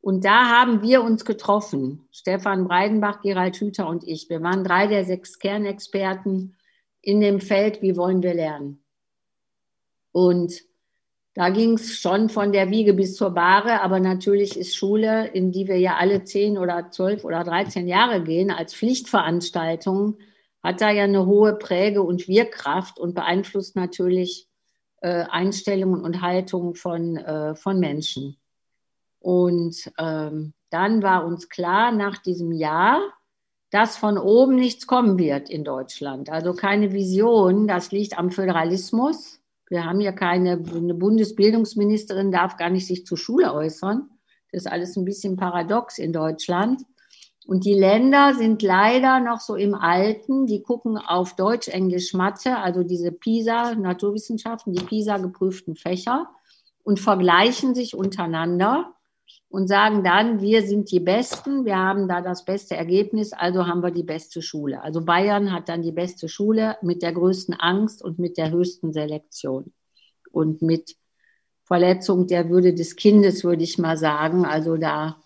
Und 0.00 0.24
da 0.24 0.48
haben 0.48 0.80
wir 0.80 1.02
uns 1.02 1.26
getroffen. 1.26 2.08
Stefan 2.10 2.66
Breidenbach, 2.66 3.20
Gerald 3.20 3.56
Hüther 3.56 3.86
und 3.86 4.02
ich. 4.02 4.30
Wir 4.30 4.42
waren 4.42 4.64
drei 4.64 4.86
der 4.86 5.04
sechs 5.04 5.38
Kernexperten 5.38 6.56
in 7.02 7.20
dem 7.20 7.42
Feld, 7.42 7.82
wie 7.82 7.98
wollen 7.98 8.22
wir 8.22 8.32
lernen? 8.32 8.82
Und 10.10 10.66
da 11.38 11.50
ging 11.50 11.74
es 11.74 12.00
schon 12.00 12.30
von 12.30 12.50
der 12.50 12.68
Wiege 12.70 12.94
bis 12.94 13.14
zur 13.14 13.30
Bahre, 13.30 13.80
aber 13.80 14.00
natürlich 14.00 14.58
ist 14.58 14.74
Schule, 14.74 15.28
in 15.28 15.52
die 15.52 15.68
wir 15.68 15.78
ja 15.78 15.94
alle 15.94 16.24
zehn 16.24 16.58
oder 16.58 16.90
zwölf 16.90 17.24
oder 17.24 17.44
dreizehn 17.44 17.86
Jahre 17.86 18.24
gehen, 18.24 18.50
als 18.50 18.74
Pflichtveranstaltung, 18.74 20.18
hat 20.64 20.80
da 20.80 20.90
ja 20.90 21.04
eine 21.04 21.26
hohe 21.26 21.54
Präge- 21.54 22.02
und 22.02 22.26
Wirkkraft 22.26 22.98
und 22.98 23.14
beeinflusst 23.14 23.76
natürlich 23.76 24.48
äh, 25.00 25.26
Einstellungen 25.30 26.00
und 26.00 26.22
Haltungen 26.22 26.74
von, 26.74 27.16
äh, 27.18 27.54
von 27.54 27.78
Menschen. 27.78 28.36
Und 29.20 29.92
ähm, 29.96 30.54
dann 30.70 31.04
war 31.04 31.24
uns 31.24 31.48
klar 31.48 31.92
nach 31.92 32.18
diesem 32.18 32.50
Jahr, 32.50 33.00
dass 33.70 33.96
von 33.96 34.18
oben 34.18 34.56
nichts 34.56 34.88
kommen 34.88 35.18
wird 35.18 35.50
in 35.50 35.62
Deutschland. 35.62 36.30
Also 36.30 36.52
keine 36.52 36.92
Vision, 36.92 37.68
das 37.68 37.92
liegt 37.92 38.18
am 38.18 38.32
Föderalismus 38.32 39.37
wir 39.70 39.84
haben 39.84 40.00
ja 40.00 40.12
keine, 40.12 40.62
eine 40.74 40.94
Bundesbildungsministerin 40.94 42.30
darf 42.30 42.56
gar 42.56 42.70
nicht 42.70 42.86
sich 42.86 43.04
zur 43.04 43.18
Schule 43.18 43.52
äußern. 43.52 44.08
Das 44.50 44.62
ist 44.64 44.70
alles 44.70 44.96
ein 44.96 45.04
bisschen 45.04 45.36
paradox 45.36 45.98
in 45.98 46.12
Deutschland. 46.12 46.82
Und 47.46 47.64
die 47.64 47.74
Länder 47.74 48.34
sind 48.34 48.62
leider 48.62 49.20
noch 49.20 49.40
so 49.40 49.54
im 49.54 49.74
Alten. 49.74 50.46
Die 50.46 50.62
gucken 50.62 50.98
auf 50.98 51.34
Deutsch, 51.34 51.68
Englisch, 51.68 52.12
Mathe, 52.12 52.56
also 52.58 52.82
diese 52.82 53.12
PISA, 53.12 53.74
Naturwissenschaften, 53.74 54.72
die 54.72 54.84
PISA 54.84 55.18
geprüften 55.18 55.74
Fächer 55.74 56.28
und 56.84 57.00
vergleichen 57.00 57.74
sich 57.74 57.94
untereinander 57.94 58.94
und 59.50 59.66
sagen 59.66 60.04
dann, 60.04 60.40
wir 60.40 60.62
sind 60.62 60.90
die 60.90 61.00
Besten, 61.00 61.64
wir 61.64 61.76
haben 61.76 62.06
da 62.06 62.20
das 62.20 62.44
beste 62.44 62.76
Ergebnis, 62.76 63.32
also 63.32 63.66
haben 63.66 63.82
wir 63.82 63.90
die 63.90 64.02
beste 64.02 64.42
Schule. 64.42 64.82
Also 64.82 65.04
Bayern 65.04 65.52
hat 65.52 65.68
dann 65.68 65.82
die 65.82 65.92
beste 65.92 66.28
Schule 66.28 66.76
mit 66.82 67.02
der 67.02 67.12
größten 67.12 67.54
Angst 67.54 68.02
und 68.02 68.18
mit 68.18 68.36
der 68.36 68.50
höchsten 68.50 68.92
Selektion 68.92 69.72
und 70.30 70.60
mit 70.60 70.96
Verletzung 71.64 72.26
der 72.26 72.50
Würde 72.50 72.74
des 72.74 72.96
Kindes, 72.96 73.42
würde 73.44 73.62
ich 73.62 73.78
mal 73.78 73.96
sagen. 73.96 74.44
Also 74.44 74.76
da, 74.76 75.16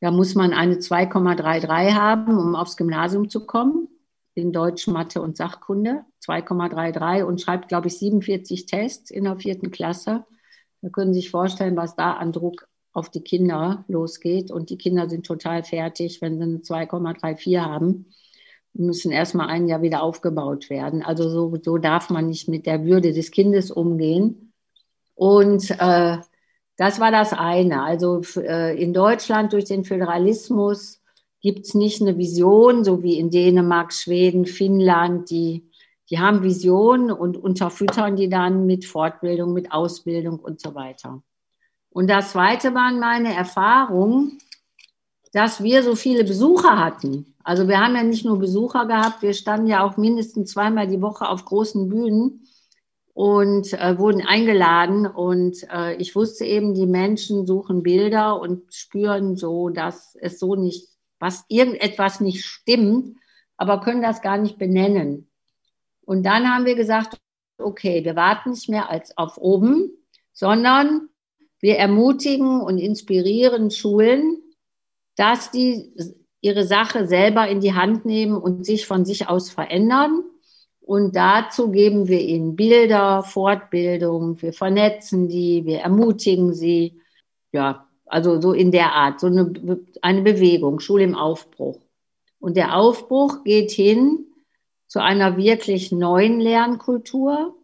da 0.00 0.10
muss 0.10 0.34
man 0.34 0.52
eine 0.52 0.76
2,33 0.76 1.94
haben, 1.94 2.38
um 2.38 2.54
aufs 2.54 2.76
Gymnasium 2.76 3.30
zu 3.30 3.46
kommen, 3.46 3.88
in 4.34 4.52
Deutsch, 4.52 4.88
Mathe 4.88 5.22
und 5.22 5.36
Sachkunde. 5.36 6.04
2,33 6.26 7.22
und 7.22 7.40
schreibt, 7.40 7.68
glaube 7.68 7.88
ich, 7.88 7.98
47 7.98 8.66
Tests 8.66 9.10
in 9.10 9.24
der 9.24 9.36
vierten 9.36 9.70
Klasse. 9.70 10.24
Da 10.82 10.88
können 10.88 11.14
Sie 11.14 11.20
sich 11.20 11.30
vorstellen, 11.30 11.76
was 11.76 11.96
da 11.96 12.14
an 12.14 12.32
Druck 12.32 12.66
auf 12.94 13.10
die 13.10 13.20
Kinder 13.20 13.84
losgeht. 13.88 14.50
Und 14.50 14.70
die 14.70 14.78
Kinder 14.78 15.10
sind 15.10 15.26
total 15.26 15.62
fertig, 15.64 16.22
wenn 16.22 16.38
sie 16.38 16.44
eine 16.44 16.58
2,34 16.58 17.60
haben. 17.60 18.06
Müssen 18.72 19.12
erstmal 19.12 19.48
ein 19.48 19.68
Jahr 19.68 19.82
wieder 19.82 20.02
aufgebaut 20.02 20.70
werden. 20.70 21.02
Also 21.02 21.28
so, 21.28 21.56
so 21.62 21.76
darf 21.76 22.08
man 22.08 22.28
nicht 22.28 22.48
mit 22.48 22.66
der 22.66 22.84
Würde 22.84 23.12
des 23.12 23.30
Kindes 23.30 23.70
umgehen. 23.70 24.52
Und 25.14 25.70
äh, 25.70 26.18
das 26.76 27.00
war 27.00 27.10
das 27.10 27.32
eine. 27.32 27.82
Also 27.82 28.22
äh, 28.36 28.80
in 28.80 28.94
Deutschland 28.94 29.52
durch 29.52 29.66
den 29.66 29.84
Föderalismus 29.84 31.02
gibt 31.40 31.66
es 31.66 31.74
nicht 31.74 32.00
eine 32.00 32.16
Vision, 32.16 32.84
so 32.84 33.02
wie 33.02 33.18
in 33.18 33.30
Dänemark, 33.30 33.92
Schweden, 33.92 34.46
Finnland, 34.46 35.30
die, 35.30 35.68
die 36.10 36.18
haben 36.18 36.42
Visionen 36.42 37.10
und 37.10 37.36
unterfüttern 37.36 38.16
die 38.16 38.28
dann 38.28 38.66
mit 38.66 38.84
Fortbildung, 38.86 39.52
mit 39.52 39.70
Ausbildung 39.72 40.38
und 40.38 40.60
so 40.60 40.74
weiter. 40.74 41.22
Und 41.94 42.08
das 42.08 42.32
Zweite 42.32 42.74
waren 42.74 42.98
meine 42.98 43.32
Erfahrungen, 43.32 44.38
dass 45.32 45.62
wir 45.62 45.84
so 45.84 45.94
viele 45.94 46.24
Besucher 46.24 46.76
hatten. 46.76 47.36
Also 47.44 47.68
wir 47.68 47.78
haben 47.78 47.94
ja 47.94 48.02
nicht 48.02 48.24
nur 48.24 48.40
Besucher 48.40 48.86
gehabt, 48.86 49.22
wir 49.22 49.32
standen 49.32 49.68
ja 49.68 49.84
auch 49.84 49.96
mindestens 49.96 50.50
zweimal 50.50 50.88
die 50.88 51.00
Woche 51.00 51.28
auf 51.28 51.44
großen 51.44 51.88
Bühnen 51.88 52.48
und 53.12 53.72
äh, 53.74 53.96
wurden 53.96 54.22
eingeladen. 54.26 55.06
Und 55.06 55.62
äh, 55.72 55.94
ich 55.94 56.16
wusste 56.16 56.44
eben, 56.44 56.74
die 56.74 56.86
Menschen 56.86 57.46
suchen 57.46 57.84
Bilder 57.84 58.40
und 58.40 58.74
spüren 58.74 59.36
so, 59.36 59.68
dass 59.68 60.16
es 60.20 60.40
so 60.40 60.56
nicht, 60.56 60.88
was 61.20 61.44
irgendetwas 61.46 62.18
nicht 62.18 62.44
stimmt, 62.44 63.16
aber 63.56 63.80
können 63.80 64.02
das 64.02 64.20
gar 64.20 64.38
nicht 64.38 64.58
benennen. 64.58 65.30
Und 66.00 66.24
dann 66.24 66.52
haben 66.52 66.64
wir 66.64 66.74
gesagt, 66.74 67.18
okay, 67.56 68.04
wir 68.04 68.16
warten 68.16 68.50
nicht 68.50 68.68
mehr 68.68 68.90
als 68.90 69.16
auf 69.16 69.38
oben, 69.38 69.92
sondern 70.32 71.08
wir 71.64 71.78
ermutigen 71.78 72.60
und 72.60 72.76
inspirieren 72.76 73.70
Schulen, 73.70 74.36
dass 75.16 75.50
die 75.50 75.94
ihre 76.42 76.66
Sache 76.66 77.06
selber 77.06 77.48
in 77.48 77.60
die 77.60 77.72
Hand 77.72 78.04
nehmen 78.04 78.36
und 78.36 78.66
sich 78.66 78.86
von 78.86 79.06
sich 79.06 79.30
aus 79.30 79.48
verändern. 79.48 80.24
Und 80.82 81.16
dazu 81.16 81.70
geben 81.70 82.06
wir 82.06 82.20
ihnen 82.20 82.54
Bilder, 82.54 83.22
Fortbildung, 83.22 84.42
wir 84.42 84.52
vernetzen 84.52 85.26
die, 85.30 85.64
wir 85.64 85.78
ermutigen 85.78 86.52
sie. 86.52 87.00
Ja, 87.50 87.88
also 88.04 88.42
so 88.42 88.52
in 88.52 88.70
der 88.70 88.92
Art, 88.92 89.20
so 89.20 89.28
eine, 89.28 89.50
eine 90.02 90.20
Bewegung, 90.20 90.80
Schule 90.80 91.04
im 91.04 91.14
Aufbruch. 91.14 91.80
Und 92.40 92.58
der 92.58 92.76
Aufbruch 92.76 93.42
geht 93.42 93.70
hin 93.70 94.26
zu 94.86 95.00
einer 95.00 95.38
wirklich 95.38 95.92
neuen 95.92 96.40
Lernkultur, 96.40 97.54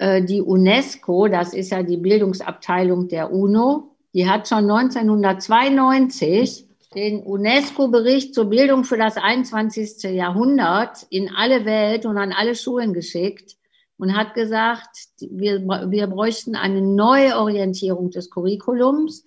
die 0.00 0.40
UNESCO, 0.40 1.28
das 1.28 1.54
ist 1.54 1.70
ja 1.70 1.82
die 1.82 1.96
Bildungsabteilung 1.96 3.08
der 3.08 3.32
UNO, 3.32 3.96
die 4.14 4.28
hat 4.28 4.48
schon 4.48 4.70
1992 4.70 6.66
den 6.94 7.22
UNESCO-Bericht 7.22 8.34
zur 8.34 8.46
Bildung 8.46 8.84
für 8.84 8.96
das 8.96 9.16
21. 9.16 10.04
Jahrhundert 10.14 11.06
in 11.10 11.30
alle 11.34 11.64
Welt 11.64 12.06
und 12.06 12.16
an 12.16 12.32
alle 12.32 12.54
Schulen 12.54 12.94
geschickt 12.94 13.56
und 13.98 14.16
hat 14.16 14.34
gesagt, 14.34 14.96
wir, 15.20 15.60
wir 15.60 16.06
bräuchten 16.06 16.54
eine 16.56 16.80
neue 16.80 17.36
Orientierung 17.36 18.10
des 18.10 18.30
Curriculums 18.30 19.24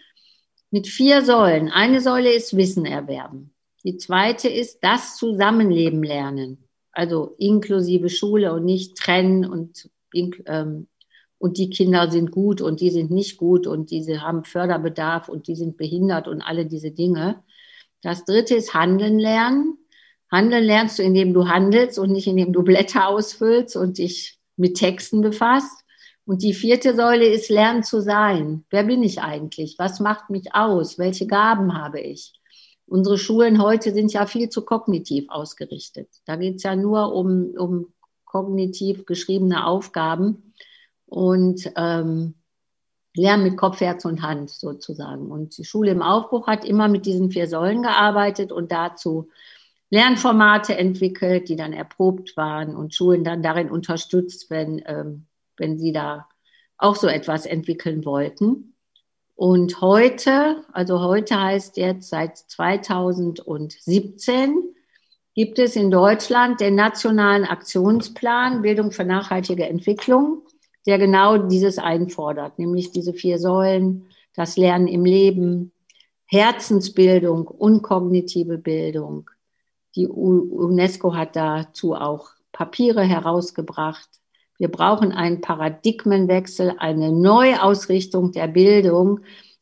mit 0.72 0.88
vier 0.88 1.24
Säulen. 1.24 1.70
Eine 1.70 2.02
Säule 2.02 2.34
ist 2.34 2.56
Wissen 2.58 2.86
erwerben. 2.86 3.54
Die 3.84 3.98
zweite 3.98 4.48
ist 4.48 4.80
das 4.82 5.18
Zusammenleben 5.18 6.04
lernen, 6.04 6.68
also 6.92 7.36
inklusive 7.38 8.10
Schule 8.10 8.54
und 8.54 8.66
nicht 8.66 8.96
trennen 8.98 9.46
und 9.46 9.90
ähm, 10.14 10.88
und 11.38 11.58
die 11.58 11.70
Kinder 11.70 12.12
sind 12.12 12.32
gut 12.32 12.62
und 12.62 12.82
die 12.82 12.92
sind 12.92 13.10
nicht 13.10 13.38
gut 13.38 13.66
und 13.66 13.90
diese 13.90 14.22
haben 14.22 14.44
Förderbedarf 14.44 15.28
und 15.28 15.48
die 15.48 15.56
sind 15.56 15.76
behindert 15.76 16.28
und 16.28 16.42
alle 16.42 16.68
diese 16.68 16.92
Dinge. 16.92 17.44
Das 18.02 18.26
dritte 18.26 18.56
ist 18.56 18.74
Handeln 18.74 19.18
lernen. 19.18 19.78
Handeln 20.32 20.64
lernst 20.64 21.00
du, 21.00 21.04
indem 21.04 21.34
du 21.34 21.48
handelst 21.48 22.00
und 22.00 22.12
nicht 22.12 22.28
indem 22.28 22.54
du 22.54 22.64
Blätter 22.64 23.08
ausfüllst 23.08 23.76
und 23.76 23.98
dich 23.98 24.40
mit 24.56 24.78
Texten 24.78 25.22
befasst. 25.22 25.84
Und 26.26 26.44
die 26.44 26.54
vierte 26.54 26.96
Säule 26.96 27.26
ist 27.26 27.50
Lernen 27.50 27.84
zu 27.84 28.02
sein. 28.02 28.64
Wer 28.70 28.84
bin 28.84 29.04
ich 29.04 29.22
eigentlich? 29.22 29.76
Was 29.80 30.00
macht 30.00 30.30
mich 30.30 30.54
aus? 30.54 31.00
Welche 31.00 31.28
Gaben 31.28 31.74
habe 31.74 32.00
ich? 32.00 32.34
Unsere 32.86 33.18
Schulen 33.18 33.62
heute 33.62 33.94
sind 33.94 34.14
ja 34.14 34.26
viel 34.26 34.50
zu 34.50 34.64
kognitiv 34.64 35.26
ausgerichtet. 35.30 36.10
Da 36.26 36.36
geht 36.36 36.58
es 36.58 36.64
ja 36.64 36.76
nur 36.76 37.14
um, 37.14 37.54
um 37.58 37.94
kognitiv 38.32 39.06
geschriebene 39.06 39.66
Aufgaben 39.66 40.54
und 41.06 41.70
ähm, 41.76 42.36
Lernen 43.14 43.44
mit 43.44 43.58
Kopf, 43.58 43.82
Herz 43.82 44.06
und 44.06 44.22
Hand 44.22 44.50
sozusagen. 44.50 45.30
Und 45.30 45.58
die 45.58 45.66
Schule 45.66 45.92
im 45.92 46.02
Aufbruch 46.02 46.48
hat 46.48 46.64
immer 46.64 46.88
mit 46.88 47.06
diesen 47.06 47.30
vier 47.30 47.48
Säulen 47.48 47.84
gearbeitet 47.84 48.54
und 48.54 48.72
dazu 48.72 49.28
Lernformate 49.90 50.78
entwickelt, 50.78 51.50
die 51.50 51.58
dann 51.58 51.74
erprobt 51.74 52.38
waren 52.38 52.78
und 52.78 52.96
Schulen 52.96 53.26
dann 53.26 53.44
darin 53.44 53.70
unterstützt, 53.70 54.50
wenn, 54.50 54.82
ähm, 54.86 55.26
wenn 55.58 55.78
sie 55.78 55.92
da 55.92 56.30
auch 56.78 56.96
so 56.96 57.08
etwas 57.08 57.46
entwickeln 57.46 58.06
wollten. 58.06 58.78
Und 59.36 59.82
heute, 59.82 60.64
also 60.72 61.02
heute 61.02 61.38
heißt 61.38 61.76
jetzt 61.76 62.10
seit 62.10 62.38
2017, 62.38 64.74
gibt 65.34 65.60
es 65.60 65.76
in 65.76 65.92
Deutschland 65.92 66.60
den 66.60 66.76
Nationalen 66.76 67.46
Aktionsplan 67.46 68.62
Bildung 68.62 68.92
für 68.92 69.06
nachhaltige 69.06 69.68
Entwicklung, 69.68 70.42
der 70.86 70.98
genau 70.98 71.38
dieses 71.38 71.78
einfordert, 71.78 72.60
nämlich 72.60 72.92
diese 72.92 73.14
vier 73.14 73.40
Säulen, 73.40 74.06
das 74.36 74.58
Lernen 74.58 74.88
im 74.88 75.06
Leben, 75.06 75.72
Herzensbildung 76.26 77.48
und 77.48 77.82
kognitive 77.82 78.58
Bildung. 78.58 79.30
Die 79.96 80.08
UNESCO 80.08 81.16
hat 81.16 81.36
dazu 81.36 81.94
auch 81.94 82.30
Papiere 82.52 83.04
herausgebracht. 83.04 84.10
Wir 84.58 84.70
brauchen 84.70 85.12
einen 85.12 85.42
Paradigmenwechsel, 85.42 86.76
eine 86.78 87.12
Neuausrichtung 87.12 88.32
der 88.32 88.48
Bildung 88.48 89.22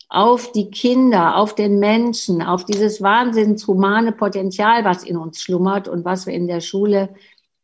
auf 0.09 0.51
die 0.51 0.71
Kinder, 0.71 1.37
auf 1.37 1.53
den 1.53 1.77
Menschen, 1.77 2.41
auf 2.41 2.65
dieses 2.65 3.01
wahnsinns 3.01 3.67
humane 3.67 4.11
Potenzial, 4.11 4.83
was 4.83 5.03
in 5.03 5.17
uns 5.17 5.41
schlummert 5.41 5.87
und 5.87 6.03
was 6.03 6.25
wir 6.25 6.33
in 6.33 6.47
der 6.47 6.61
Schule 6.61 7.15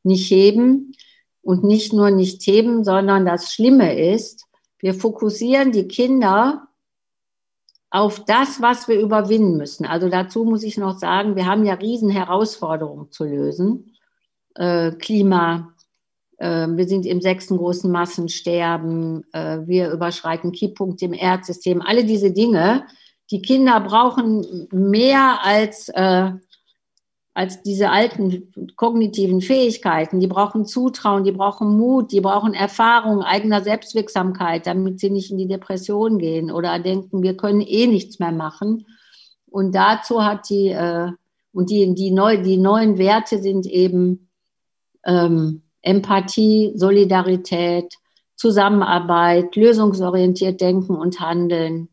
nicht 0.04 0.30
heben. 0.30 0.94
Und 1.42 1.64
nicht 1.64 1.94
nur 1.94 2.10
nicht 2.10 2.42
heben, 2.48 2.84
sondern 2.84 3.26
das 3.26 3.54
Schlimme 3.54 4.00
ist, 4.00 4.46
wir 4.80 4.96
fokussieren 4.96 5.72
die 5.72 5.88
Kinder 5.88 6.68
auf 7.92 8.26
das, 8.26 8.62
was 8.62 8.88
wir 8.88 9.00
überwinden 9.00 9.58
müssen. 9.58 9.86
Also 9.86 10.10
dazu 10.10 10.44
muss 10.44 10.64
ich 10.64 10.78
noch 10.78 10.98
sagen, 10.98 11.36
wir 11.36 11.46
haben 11.46 11.64
ja 11.64 11.76
riesen 11.76 12.10
Herausforderungen 12.10 13.12
zu 13.12 13.26
lösen. 13.26 13.96
Äh, 14.56 14.94
Klima, 14.94 15.75
wir 16.40 16.88
sind 16.88 17.06
im 17.06 17.22
sechsten 17.22 17.58
großen 17.58 17.92
Massensterben, 17.92 19.24
äh, 19.32 19.60
wir 19.66 19.92
überschreiten 19.92 20.52
Kipppunkte 20.52 21.06
im 21.06 21.14
Erdsystem, 21.14 21.82
alle 21.82 22.04
diese 22.04 22.32
Dinge. 22.32 22.86
Die 23.32 23.42
Kinder 23.42 23.80
brauchen 23.80 24.68
mehr 24.72 25.40
als 25.44 25.90
äh, 25.90 26.32
als 27.36 27.62
diese 27.62 27.90
alten 27.92 28.54
kognitiven 28.78 29.42
Fähigkeiten. 29.42 30.22
Die 30.22 30.28
brauchen 30.28 30.66
Zutrauen, 30.66 31.26
die 31.26 31.34
brauchen 31.34 31.78
Mut, 31.78 32.14
die 32.14 32.22
brauchen 32.22 32.54
Erfahrung, 32.54 33.22
eigener 33.22 33.62
Selbstwirksamkeit, 33.62 34.66
damit 34.66 35.02
sie 35.02 35.10
nicht 35.10 35.32
in 35.32 35.38
die 35.38 35.48
Depression 35.48 36.18
gehen 36.18 36.50
oder 36.50 36.80
denken, 36.80 37.22
wir 37.24 37.36
können 37.36 37.60
eh 37.60 37.88
nichts 37.88 38.20
mehr 38.20 38.32
machen. 38.32 38.88
Und 39.48 39.76
dazu 39.76 40.24
hat 40.24 40.50
die, 40.50 40.70
äh, 40.70 41.12
und 41.52 41.70
die, 41.70 41.94
die, 41.94 42.12
neu, 42.12 42.42
die 42.42 42.56
neuen 42.56 42.98
Werte 42.98 43.42
sind 43.42 43.66
eben 43.66 44.30
ähm, 45.06 45.65
Empathie, 45.86 46.74
Solidarität, 46.76 47.94
Zusammenarbeit, 48.36 49.56
lösungsorientiert 49.56 50.60
denken 50.60 50.96
und 50.96 51.20
handeln, 51.20 51.90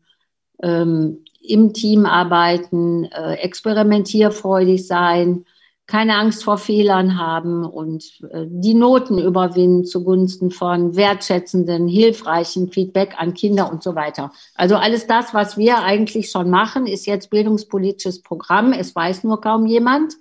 ähm, 0.61 1.23
im 1.41 1.73
Team 1.73 2.05
arbeiten, 2.05 3.05
äh, 3.05 3.35
experimentierfreudig 3.35 4.87
sein, 4.87 5.45
keine 5.85 6.15
Angst 6.15 6.45
vor 6.45 6.57
Fehlern 6.57 7.19
haben 7.19 7.65
und 7.65 8.05
äh, 8.31 8.45
die 8.47 8.73
Noten 8.73 9.19
überwinden 9.19 9.85
zugunsten 9.85 10.49
von 10.49 10.95
wertschätzenden, 10.95 11.87
hilfreichen 11.89 12.71
Feedback 12.71 13.15
an 13.17 13.33
Kinder 13.33 13.69
und 13.69 13.83
so 13.83 13.93
weiter. 13.93 14.31
Also 14.55 14.75
alles 14.75 15.07
das, 15.07 15.33
was 15.33 15.57
wir 15.57 15.79
eigentlich 15.79 16.31
schon 16.31 16.49
machen, 16.49 16.87
ist 16.87 17.05
jetzt 17.05 17.29
bildungspolitisches 17.29 18.21
Programm. 18.21 18.71
Es 18.71 18.95
weiß 18.95 19.25
nur 19.25 19.41
kaum 19.41 19.65
jemand. 19.65 20.13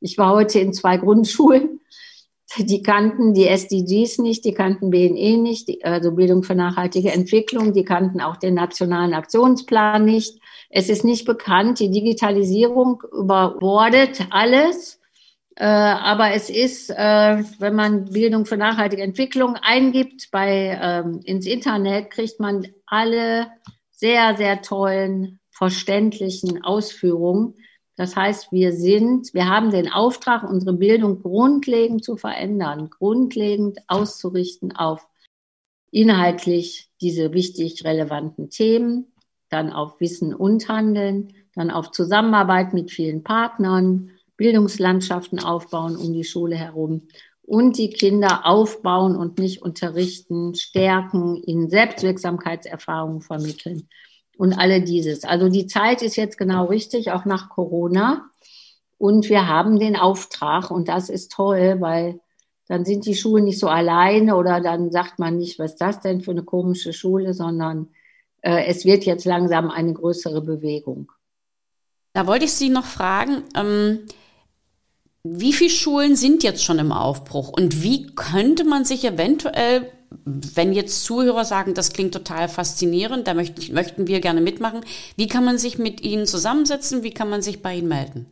Ich 0.00 0.16
war 0.16 0.32
heute 0.32 0.58
in 0.60 0.72
zwei 0.72 0.96
Grundschulen. 0.96 1.80
Die 2.58 2.82
kannten 2.82 3.32
die 3.32 3.46
SDGs 3.46 4.18
nicht, 4.18 4.44
die 4.44 4.52
kannten 4.52 4.90
BNE 4.90 5.38
nicht, 5.38 5.68
die, 5.68 5.84
also 5.84 6.12
Bildung 6.12 6.42
für 6.42 6.54
nachhaltige 6.54 7.10
Entwicklung, 7.10 7.72
die 7.72 7.84
kannten 7.84 8.20
auch 8.20 8.36
den 8.36 8.54
nationalen 8.54 9.14
Aktionsplan 9.14 10.04
nicht. 10.04 10.38
Es 10.68 10.88
ist 10.88 11.04
nicht 11.04 11.24
bekannt, 11.24 11.80
die 11.80 11.90
Digitalisierung 11.90 13.02
überbordet 13.12 14.26
alles. 14.30 15.00
Äh, 15.56 15.64
aber 15.64 16.32
es 16.32 16.48
ist, 16.50 16.90
äh, 16.90 17.44
wenn 17.58 17.74
man 17.74 18.06
Bildung 18.06 18.46
für 18.46 18.56
nachhaltige 18.56 19.02
Entwicklung 19.02 19.56
eingibt 19.56 20.30
bei, 20.30 20.78
ähm, 20.82 21.20
ins 21.24 21.46
Internet, 21.46 22.10
kriegt 22.10 22.40
man 22.40 22.66
alle 22.86 23.48
sehr, 23.90 24.36
sehr 24.36 24.62
tollen, 24.62 25.40
verständlichen 25.50 26.64
Ausführungen. 26.64 27.54
Das 28.02 28.16
heißt, 28.16 28.50
wir 28.50 28.72
sind, 28.72 29.32
wir 29.32 29.48
haben 29.48 29.70
den 29.70 29.88
Auftrag, 29.88 30.42
unsere 30.42 30.72
Bildung 30.72 31.22
grundlegend 31.22 32.02
zu 32.02 32.16
verändern, 32.16 32.90
grundlegend 32.90 33.78
auszurichten 33.86 34.74
auf 34.74 35.06
inhaltlich 35.92 36.90
diese 37.00 37.32
wichtig 37.32 37.84
relevanten 37.84 38.50
Themen 38.50 39.12
dann 39.50 39.70
auf 39.70 40.00
Wissen 40.00 40.34
und 40.34 40.68
Handeln, 40.68 41.32
dann 41.54 41.70
auf 41.70 41.92
Zusammenarbeit 41.92 42.74
mit 42.74 42.90
vielen 42.90 43.22
Partnern, 43.22 44.10
Bildungslandschaften 44.36 45.38
aufbauen 45.38 45.94
um 45.94 46.12
die 46.12 46.24
Schule 46.24 46.56
herum 46.56 47.06
und 47.42 47.78
die 47.78 47.90
Kinder 47.90 48.46
aufbauen 48.46 49.14
und 49.14 49.38
nicht 49.38 49.62
unterrichten, 49.62 50.56
stärken, 50.56 51.36
ihnen 51.36 51.70
Selbstwirksamkeitserfahrungen 51.70 53.20
vermitteln 53.20 53.86
und 54.42 54.54
alle 54.54 54.82
dieses. 54.82 55.22
Also 55.22 55.48
die 55.48 55.68
Zeit 55.68 56.02
ist 56.02 56.16
jetzt 56.16 56.36
genau 56.36 56.64
richtig, 56.64 57.12
auch 57.12 57.24
nach 57.26 57.48
Corona. 57.48 58.28
Und 58.98 59.28
wir 59.28 59.46
haben 59.46 59.78
den 59.78 59.94
Auftrag 59.94 60.72
und 60.72 60.88
das 60.88 61.10
ist 61.10 61.30
toll, 61.30 61.76
weil 61.78 62.18
dann 62.66 62.84
sind 62.84 63.06
die 63.06 63.14
Schulen 63.14 63.44
nicht 63.44 63.60
so 63.60 63.68
alleine 63.68 64.34
oder 64.34 64.60
dann 64.60 64.90
sagt 64.90 65.20
man 65.20 65.38
nicht, 65.38 65.60
was 65.60 65.74
ist 65.74 65.80
das 65.80 66.00
denn 66.00 66.22
für 66.22 66.32
eine 66.32 66.42
komische 66.42 66.92
Schule, 66.92 67.34
sondern 67.34 67.90
äh, 68.40 68.64
es 68.66 68.84
wird 68.84 69.04
jetzt 69.04 69.26
langsam 69.26 69.70
eine 69.70 69.92
größere 69.92 70.42
Bewegung. 70.42 71.12
Da 72.12 72.26
wollte 72.26 72.46
ich 72.46 72.52
Sie 72.52 72.68
noch 72.68 72.84
fragen, 72.84 73.44
ähm, 73.54 74.00
wie 75.22 75.52
viele 75.52 75.70
Schulen 75.70 76.16
sind 76.16 76.42
jetzt 76.42 76.64
schon 76.64 76.80
im 76.80 76.90
Aufbruch 76.90 77.50
und 77.50 77.84
wie 77.84 78.12
könnte 78.16 78.64
man 78.64 78.84
sich 78.84 79.04
eventuell, 79.04 79.92
wenn 80.24 80.72
jetzt 80.72 81.04
Zuhörer 81.04 81.44
sagen, 81.44 81.74
das 81.74 81.92
klingt 81.92 82.14
total 82.14 82.48
faszinierend, 82.48 83.26
da 83.26 83.34
möchten, 83.34 83.74
möchten 83.74 84.06
wir 84.06 84.20
gerne 84.20 84.40
mitmachen, 84.40 84.80
wie 85.16 85.28
kann 85.28 85.44
man 85.44 85.58
sich 85.58 85.78
mit 85.78 86.00
Ihnen 86.02 86.26
zusammensetzen, 86.26 87.02
wie 87.02 87.12
kann 87.12 87.30
man 87.30 87.42
sich 87.42 87.62
bei 87.62 87.76
Ihnen 87.76 87.88
melden? 87.88 88.26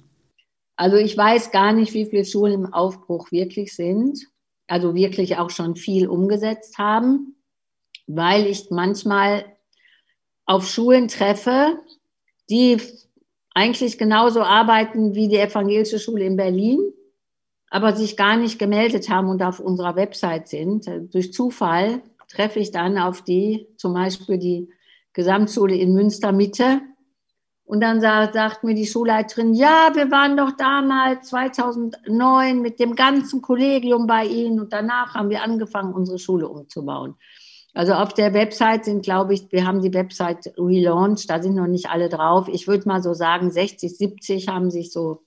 Also 0.77 0.97
ich 0.97 1.17
weiß 1.17 1.51
gar 1.51 1.73
nicht, 1.73 1.93
wie 1.93 2.07
viele 2.07 2.25
Schulen 2.25 2.53
im 2.55 2.73
Aufbruch 2.73 3.31
wirklich 3.31 3.75
sind, 3.75 4.19
also 4.67 4.95
wirklich 4.95 5.37
auch 5.37 5.51
schon 5.51 5.77
viel 5.77 6.09
umgesetzt 6.09 6.79
haben, 6.79 7.37
weil 8.07 8.47
ich 8.47 8.71
manchmal 8.71 9.45
auf 10.47 10.69
Schulen 10.69 11.09
treffe, 11.09 11.79
die 12.49 12.79
eigentlich 13.55 13.99
genauso 13.99 14.43
arbeiten 14.43 15.15
wie 15.15 15.29
die 15.29 15.37
evangelische 15.37 15.99
Schule 15.99 16.25
in 16.25 16.37
Berlin, 16.37 16.81
aber 17.71 17.95
sich 17.95 18.17
gar 18.17 18.37
nicht 18.37 18.59
gemeldet 18.59 19.09
haben 19.09 19.29
und 19.29 19.43
auf 19.43 19.61
unserer 19.61 19.97
Website 19.97 20.49
sind. 20.49 20.91
Durch 21.13 21.33
Zufall 21.33 22.03
treffe 22.29 22.59
ich 22.59 22.73
dann 22.73 22.99
auf 22.99 23.23
die, 23.23 23.69
zum 23.77 23.95
Beispiel 23.95 24.39
die 24.39 24.69
Gesamtschule 25.13 25.77
in 25.77 25.95
Münster 25.95 26.33
Mitte. 26.33 26.81
Und 27.65 27.81
dann 27.81 28.01
sagt, 28.01 28.35
sagt 28.35 28.65
mir 28.65 28.75
die 28.75 28.87
Schulleiterin, 28.87 29.55
ja, 29.55 29.91
wir 29.95 30.11
waren 30.11 30.37
doch 30.37 30.51
damals 30.57 31.29
2009 31.29 32.61
mit 32.61 32.81
dem 32.81 32.97
ganzen 32.97 33.41
Kollegium 33.41 34.09
bei 34.09 34.25
Ihnen 34.25 34.59
und 34.59 34.73
danach 34.73 35.15
haben 35.15 35.31
wir 35.31 35.45
angefangen, 35.45 35.95
unsere 35.95 36.19
Schule 36.19 36.49
umzubauen. 36.49 37.15
Also 37.73 37.93
auf 37.93 38.13
der 38.13 38.35
Website 38.35 38.87
sind, 38.87 39.05
glaube 39.05 39.35
ich, 39.35 39.53
wir 39.53 39.65
haben 39.65 39.83
die 39.83 39.95
Website 39.95 40.53
relaunched, 40.59 41.31
da 41.31 41.41
sind 41.41 41.55
noch 41.55 41.69
nicht 41.69 41.89
alle 41.89 42.09
drauf. 42.09 42.49
Ich 42.49 42.67
würde 42.67 42.89
mal 42.89 43.01
so 43.01 43.15
sagen, 43.15 43.53
60, 43.53 43.97
70 43.97 44.49
haben 44.49 44.73
sich 44.73 44.91
so, 44.91 45.23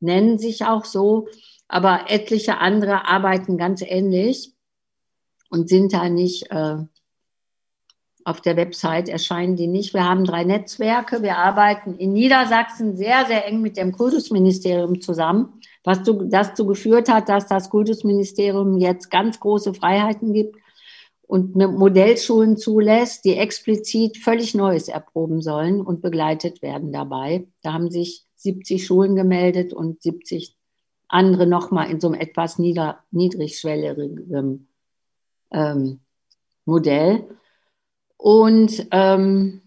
nennen 0.00 0.38
sich 0.38 0.64
auch 0.64 0.86
so, 0.86 1.28
aber 1.68 2.06
etliche 2.08 2.58
andere 2.58 3.06
arbeiten 3.06 3.56
ganz 3.56 3.82
ähnlich 3.82 4.52
und 5.50 5.68
sind 5.68 5.92
da 5.92 6.08
nicht 6.08 6.50
äh, 6.50 6.78
auf 8.24 8.40
der 8.40 8.56
Website, 8.56 9.08
erscheinen 9.08 9.54
die 9.54 9.68
nicht. 9.68 9.94
Wir 9.94 10.04
haben 10.04 10.24
drei 10.24 10.42
Netzwerke. 10.42 11.22
Wir 11.22 11.38
arbeiten 11.38 11.94
in 11.94 12.12
Niedersachsen 12.12 12.96
sehr, 12.96 13.24
sehr 13.26 13.46
eng 13.46 13.62
mit 13.62 13.76
dem 13.76 13.92
Kultusministerium 13.92 15.00
zusammen, 15.00 15.60
was 15.84 16.00
dazu 16.02 16.66
geführt 16.66 17.08
hat, 17.08 17.28
dass 17.28 17.46
das 17.46 17.70
Kultusministerium 17.70 18.78
jetzt 18.78 19.12
ganz 19.12 19.38
große 19.38 19.74
Freiheiten 19.74 20.32
gibt 20.32 20.56
und 21.22 21.54
Modellschulen 21.54 22.56
zulässt, 22.56 23.24
die 23.24 23.36
explizit 23.36 24.16
völlig 24.16 24.56
Neues 24.56 24.88
erproben 24.88 25.40
sollen 25.40 25.80
und 25.80 26.02
begleitet 26.02 26.62
werden 26.62 26.92
dabei. 26.92 27.46
Da 27.62 27.72
haben 27.72 27.92
sich 27.92 28.24
70 28.36 28.84
Schulen 28.84 29.14
gemeldet 29.14 29.72
und 29.72 30.02
70 30.02 30.56
andere 31.08 31.46
nochmal 31.46 31.90
in 31.90 32.00
so 32.00 32.08
einem 32.08 32.20
etwas 32.20 32.58
nieder, 32.58 33.00
niedrigschwelligen 33.10 34.68
ähm, 35.52 36.00
Modell. 36.64 37.28
Und 38.16 38.86
ähm, 38.90 39.62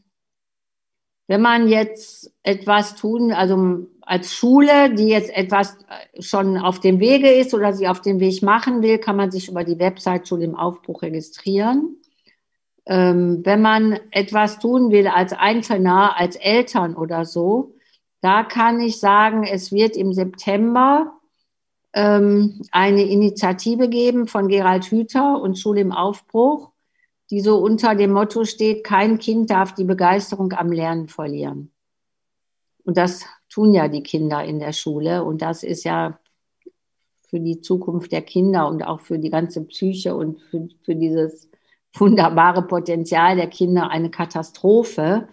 wenn 1.27 1.41
man 1.41 1.69
jetzt 1.69 2.33
etwas 2.43 2.95
tun, 2.95 3.31
also 3.31 3.87
als 4.01 4.33
Schule, 4.33 4.93
die 4.95 5.07
jetzt 5.09 5.29
etwas 5.35 5.77
äh, 5.87 6.21
schon 6.21 6.57
auf 6.57 6.79
dem 6.79 6.99
Wege 6.99 7.31
ist 7.31 7.53
oder 7.53 7.73
sie 7.73 7.87
auf 7.87 8.01
dem 8.01 8.19
Weg 8.19 8.41
machen 8.41 8.81
will, 8.81 8.97
kann 8.97 9.15
man 9.15 9.31
sich 9.31 9.47
über 9.47 9.63
die 9.63 9.79
Website 9.79 10.27
Schule 10.27 10.45
im 10.45 10.55
Aufbruch 10.55 11.03
registrieren. 11.03 11.97
ähm, 12.89 13.41
wenn 13.45 13.61
man 13.61 13.99
etwas 14.11 14.59
tun 14.59 14.91
will 14.91 15.07
als 15.07 15.31
Einzelner, 15.33 16.17
als 16.17 16.35
Eltern 16.35 16.95
oder 16.95 17.23
so, 17.23 17.75
da 18.21 18.43
kann 18.43 18.81
ich 18.81 18.99
sagen, 18.99 19.43
es 19.43 19.71
wird 19.71 19.95
im 19.95 20.11
September 20.11 21.18
ähm, 21.93 22.61
eine 22.71 23.03
Initiative 23.03 23.89
geben 23.89 24.27
von 24.27 24.47
Gerald 24.47 24.85
Hüther 24.85 25.41
und 25.41 25.57
Schule 25.57 25.81
im 25.81 25.91
Aufbruch, 25.91 26.71
die 27.29 27.41
so 27.41 27.57
unter 27.57 27.95
dem 27.95 28.11
Motto 28.11 28.45
steht, 28.45 28.83
kein 28.83 29.19
Kind 29.19 29.49
darf 29.49 29.73
die 29.73 29.83
Begeisterung 29.83 30.53
am 30.53 30.71
Lernen 30.71 31.07
verlieren. 31.07 31.71
Und 32.83 32.97
das 32.97 33.25
tun 33.49 33.73
ja 33.73 33.87
die 33.87 34.03
Kinder 34.03 34.43
in 34.43 34.59
der 34.59 34.73
Schule. 34.73 35.23
Und 35.23 35.41
das 35.41 35.63
ist 35.63 35.83
ja 35.83 36.19
für 37.29 37.39
die 37.39 37.61
Zukunft 37.61 38.11
der 38.11 38.23
Kinder 38.23 38.67
und 38.67 38.81
auch 38.83 39.01
für 39.01 39.19
die 39.19 39.29
ganze 39.29 39.63
Psyche 39.65 40.15
und 40.15 40.41
für, 40.41 40.67
für 40.83 40.95
dieses 40.95 41.49
wunderbare 41.93 42.63
Potenzial 42.63 43.35
der 43.35 43.47
Kinder 43.47 43.89
eine 43.89 44.09
Katastrophe. 44.09 45.27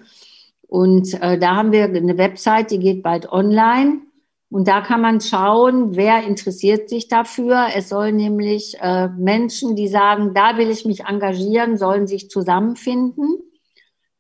Und 0.69 1.15
äh, 1.23 1.39
da 1.39 1.57
haben 1.57 1.73
wir 1.73 1.85
eine 1.85 2.19
Website, 2.19 2.71
die 2.71 2.79
geht 2.79 3.03
bald 3.03 3.31
online. 3.31 4.03
Und 4.49 4.69
da 4.69 4.81
kann 4.81 5.01
man 5.01 5.21
schauen, 5.21 5.97
wer 5.97 6.23
interessiert 6.25 6.89
sich 6.89 7.09
dafür. 7.09 7.67
Es 7.75 7.89
soll 7.89 8.13
nämlich 8.13 8.77
äh, 8.81 9.09
Menschen, 9.09 9.75
die 9.75 9.89
sagen, 9.89 10.35
da 10.35 10.57
will 10.57 10.71
ich 10.71 10.85
mich 10.85 11.05
engagieren, 11.05 11.77
sollen 11.77 12.07
sich 12.07 12.31
zusammenfinden. 12.31 13.39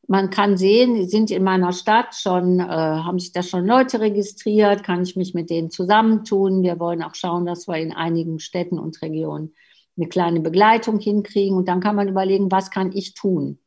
Man 0.08 0.30
kann 0.30 0.56
sehen, 0.56 1.08
sind 1.08 1.30
in 1.30 1.42
meiner 1.42 1.72
Stadt 1.72 2.14
schon, 2.14 2.60
äh, 2.60 2.64
haben 2.64 3.18
sich 3.18 3.32
da 3.32 3.42
schon 3.42 3.66
Leute 3.66 4.00
registriert, 4.00 4.84
kann 4.84 5.02
ich 5.02 5.16
mich 5.16 5.34
mit 5.34 5.50
denen 5.50 5.70
zusammentun. 5.70 6.62
Wir 6.62 6.78
wollen 6.78 7.02
auch 7.02 7.14
schauen, 7.14 7.46
dass 7.46 7.66
wir 7.68 7.76
in 7.76 7.92
einigen 7.92 8.38
Städten 8.38 8.78
und 8.78 9.00
Regionen 9.02 9.54
eine 9.96 10.08
kleine 10.08 10.40
Begleitung 10.40 10.98
hinkriegen. 10.98 11.56
Und 11.56 11.68
dann 11.68 11.80
kann 11.80 11.96
man 11.96 12.08
überlegen, 12.08 12.50
was 12.50 12.70
kann 12.70 12.92
ich 12.92 13.14
tun? 13.14 13.58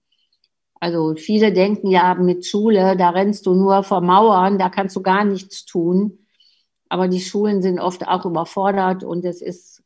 Also 0.79 1.15
viele 1.15 1.51
denken 1.51 1.87
ja 1.87 2.15
mit 2.15 2.45
Schule, 2.45 2.95
da 2.95 3.09
rennst 3.09 3.45
du 3.45 3.53
nur 3.53 3.83
vor 3.83 4.01
Mauern, 4.01 4.57
da 4.57 4.69
kannst 4.69 4.95
du 4.95 5.01
gar 5.01 5.25
nichts 5.25 5.65
tun. 5.65 6.19
Aber 6.89 7.08
die 7.08 7.21
Schulen 7.21 7.62
sind 7.62 7.80
oft 7.80 8.08
auch 8.08 8.25
überfordert 8.25 9.04
und 9.04 9.23
es 9.23 9.41
ist 9.41 9.84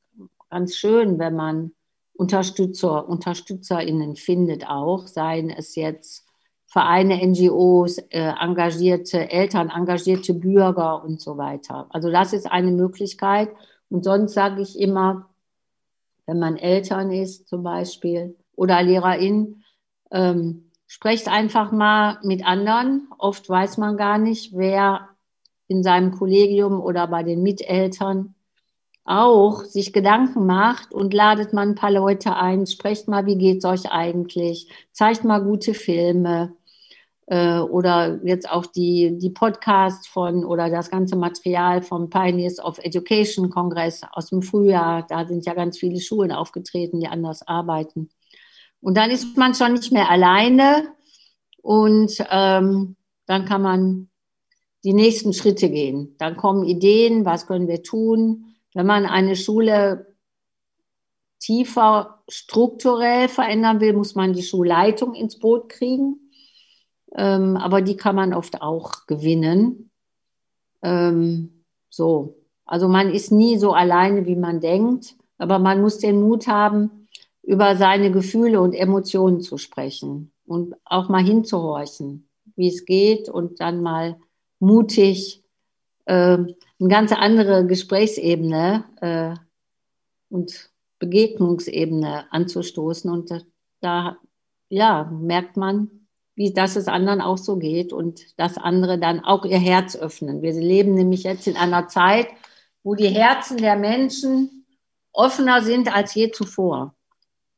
ganz 0.49 0.75
schön, 0.75 1.19
wenn 1.19 1.35
man 1.35 1.73
Unterstützer, 2.13 3.09
UnterstützerInnen 3.09 4.15
findet 4.15 4.67
auch, 4.67 5.07
seien 5.07 5.49
es 5.49 5.75
jetzt 5.75 6.25
Vereine, 6.65 7.23
NGOs, 7.23 7.99
äh, 8.09 8.33
engagierte 8.39 9.29
Eltern, 9.29 9.69
engagierte 9.69 10.33
Bürger 10.33 11.03
und 11.03 11.21
so 11.21 11.37
weiter. 11.37 11.87
Also 11.89 12.09
das 12.09 12.33
ist 12.33 12.51
eine 12.51 12.71
Möglichkeit. 12.71 13.49
Und 13.89 14.03
sonst 14.03 14.33
sage 14.33 14.61
ich 14.61 14.79
immer, 14.79 15.29
wenn 16.25 16.39
man 16.39 16.57
Eltern 16.57 17.11
ist 17.11 17.47
zum 17.47 17.61
Beispiel 17.63 18.35
oder 18.55 18.81
Lehrerin, 18.81 19.63
ähm, 20.09 20.71
sprecht 20.87 21.27
einfach 21.27 21.71
mal 21.71 22.19
mit 22.23 22.45
anderen. 22.45 23.07
Oft 23.19 23.47
weiß 23.49 23.77
man 23.77 23.97
gar 23.97 24.17
nicht, 24.17 24.55
wer 24.55 25.09
in 25.67 25.83
seinem 25.83 26.11
Kollegium 26.11 26.81
oder 26.81 27.07
bei 27.07 27.23
den 27.23 27.41
Miteltern 27.41 28.35
auch 29.05 29.65
sich 29.65 29.91
Gedanken 29.91 30.45
macht 30.45 30.93
und 30.93 31.13
ladet 31.13 31.53
mal 31.53 31.67
ein 31.67 31.75
paar 31.75 31.91
Leute 31.91 32.35
ein, 32.35 32.65
sprecht 32.67 33.07
mal, 33.07 33.25
wie 33.25 33.37
geht's 33.37 33.65
euch 33.65 33.91
eigentlich, 33.91 34.69
zeigt 34.91 35.25
mal 35.25 35.43
gute 35.43 35.73
Filme 35.73 36.55
äh, 37.27 37.59
oder 37.59 38.19
jetzt 38.23 38.49
auch 38.49 38.65
die, 38.65 39.17
die 39.17 39.29
Podcasts 39.29 40.07
von 40.07 40.45
oder 40.45 40.69
das 40.69 40.89
ganze 40.89 41.17
Material 41.17 41.81
vom 41.81 42.09
Pioneers 42.09 42.59
of 42.59 42.79
Education 42.79 43.49
Kongress 43.49 44.01
aus 44.11 44.29
dem 44.29 44.41
Frühjahr. 44.41 45.05
Da 45.07 45.25
sind 45.25 45.45
ja 45.45 45.53
ganz 45.53 45.77
viele 45.77 45.99
Schulen 45.99 46.31
aufgetreten, 46.31 46.99
die 46.99 47.07
anders 47.07 47.45
arbeiten. 47.45 48.09
Und 48.79 48.95
dann 48.95 49.11
ist 49.11 49.37
man 49.37 49.53
schon 49.53 49.73
nicht 49.73 49.91
mehr 49.91 50.09
alleine 50.09 50.89
und 51.61 52.23
ähm, 52.29 52.95
dann 53.25 53.45
kann 53.45 53.61
man 53.61 54.09
die 54.83 54.93
nächsten 54.93 55.33
Schritte 55.33 55.69
gehen. 55.69 56.15
Dann 56.17 56.37
kommen 56.37 56.65
Ideen, 56.65 57.25
was 57.25 57.47
können 57.47 57.67
wir 57.67 57.83
tun. 57.83 58.55
Wenn 58.73 58.85
man 58.85 59.05
eine 59.05 59.35
Schule 59.35 60.13
tiefer 61.39 62.23
strukturell 62.29 63.27
verändern 63.27 63.79
will, 63.81 63.93
muss 63.93 64.15
man 64.15 64.33
die 64.33 64.43
Schulleitung 64.43 65.13
ins 65.13 65.39
Boot 65.39 65.69
kriegen. 65.69 66.31
Ähm, 67.15 67.57
aber 67.57 67.81
die 67.81 67.97
kann 67.97 68.15
man 68.15 68.33
oft 68.33 68.61
auch 68.61 69.05
gewinnen. 69.07 69.91
Ähm, 70.81 71.65
so. 71.89 72.37
Also 72.65 72.87
man 72.87 73.11
ist 73.13 73.31
nie 73.31 73.57
so 73.57 73.73
alleine, 73.73 74.25
wie 74.25 74.37
man 74.37 74.61
denkt, 74.61 75.15
aber 75.37 75.59
man 75.59 75.81
muss 75.81 75.99
den 75.99 76.21
Mut 76.21 76.47
haben, 76.47 77.07
über 77.41 77.75
seine 77.75 78.09
Gefühle 78.09 78.61
und 78.61 78.73
Emotionen 78.73 79.41
zu 79.41 79.57
sprechen 79.57 80.31
und 80.45 80.75
auch 80.85 81.09
mal 81.09 81.23
hinzuhorchen, 81.23 82.29
wie 82.55 82.69
es 82.69 82.85
geht 82.85 83.27
und 83.27 83.59
dann 83.59 83.83
mal 83.83 84.17
mutig 84.63 85.43
äh, 86.05 86.13
eine 86.13 86.55
ganz 86.89 87.11
andere 87.11 87.65
Gesprächsebene 87.65 88.85
äh, 89.01 89.35
und 90.29 90.71
Begegnungsebene 90.99 92.25
anzustoßen. 92.31 93.11
Und 93.11 93.29
da, 93.31 93.41
da 93.81 94.17
ja, 94.69 95.05
merkt 95.11 95.57
man, 95.57 96.07
wie 96.35 96.53
dass 96.53 96.75
es 96.75 96.87
anderen 96.87 97.21
auch 97.21 97.37
so 97.37 97.57
geht 97.57 97.93
und 97.93 98.39
dass 98.39 98.57
andere 98.57 98.97
dann 98.97 99.23
auch 99.23 99.45
ihr 99.45 99.59
Herz 99.59 99.95
öffnen. 99.95 100.41
Wir 100.41 100.53
leben 100.53 100.95
nämlich 100.95 101.23
jetzt 101.23 101.47
in 101.47 101.57
einer 101.57 101.87
Zeit, 101.87 102.27
wo 102.83 102.95
die 102.95 103.09
Herzen 103.09 103.57
der 103.57 103.75
Menschen 103.75 104.65
offener 105.11 105.61
sind 105.61 105.93
als 105.93 106.15
je 106.15 106.31
zuvor, 106.31 106.95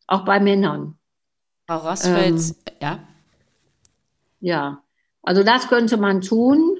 auch 0.07 0.25
bei 0.25 0.39
Männern. 0.39 0.97
Frau 1.67 1.77
Rossfeld, 1.77 2.35
ähm, 2.35 2.55
ja. 2.81 2.99
Ja, 4.41 4.83
also 5.23 5.41
das 5.41 5.67
könnte 5.67 5.97
man 5.97 6.21
tun. 6.21 6.74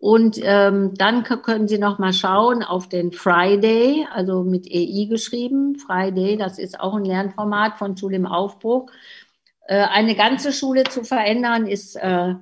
Und 0.00 0.38
ähm, 0.44 0.94
dann 0.94 1.24
können 1.24 1.66
Sie 1.66 1.78
noch 1.78 1.98
mal 1.98 2.12
schauen 2.12 2.62
auf 2.62 2.88
den 2.88 3.10
Friday, 3.10 4.06
also 4.12 4.44
mit 4.44 4.66
EI 4.70 5.06
geschrieben. 5.06 5.76
Friday, 5.76 6.36
das 6.36 6.58
ist 6.60 6.78
auch 6.78 6.94
ein 6.94 7.04
Lernformat 7.04 7.78
von 7.78 7.96
Schule 7.96 8.14
im 8.14 8.26
Aufbruch. 8.26 8.88
Äh, 9.66 9.74
eine 9.74 10.14
ganze 10.14 10.52
Schule 10.52 10.84
zu 10.84 11.02
verändern, 11.02 11.66
ist, 11.66 11.96
äh, 11.96 12.34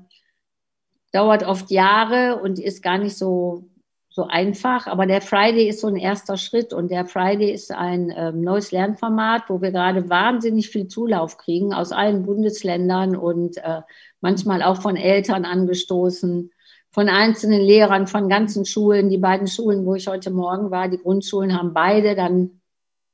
dauert 1.13 1.45
oft 1.45 1.71
Jahre 1.71 2.43
und 2.43 2.59
ist 2.59 2.83
gar 2.83 2.99
nicht 2.99 3.17
so, 3.17 3.71
so 4.11 4.27
einfach. 4.27 4.87
Aber 4.87 5.07
der 5.07 5.23
Friday 5.23 5.67
ist 5.67 5.81
so 5.81 5.87
ein 5.87 5.97
erster 5.97 6.37
Schritt 6.37 6.75
und 6.75 6.91
der 6.91 7.07
Friday 7.07 7.53
ist 7.53 7.73
ein 7.73 8.11
äh, 8.11 8.33
neues 8.33 8.71
Lernformat, 8.71 9.45
wo 9.49 9.63
wir 9.63 9.71
gerade 9.71 10.11
wahnsinnig 10.11 10.69
viel 10.69 10.89
Zulauf 10.89 11.39
kriegen 11.39 11.73
aus 11.73 11.91
allen 11.91 12.27
Bundesländern 12.27 13.17
und 13.17 13.57
äh, 13.57 13.81
manchmal 14.21 14.63
auch 14.63 14.83
von 14.83 14.97
Eltern 14.97 15.47
angestoßen 15.47 16.51
von 16.97 17.11
einzelnen 17.11 17.61
Lehrern, 17.61 18.07
von 18.07 18.31
ganzen 18.31 18.65
Schulen. 18.65 19.11
Die 19.11 19.19
beiden 19.19 19.49
Schulen, 19.49 19.85
wo 19.85 19.97
ich 19.97 20.09
heute 20.09 20.31
Morgen 20.31 20.71
war, 20.71 20.89
die 20.89 20.97
Grundschulen 20.97 21.53
haben 21.53 21.75
beide 21.75 22.15
dann 22.15 22.63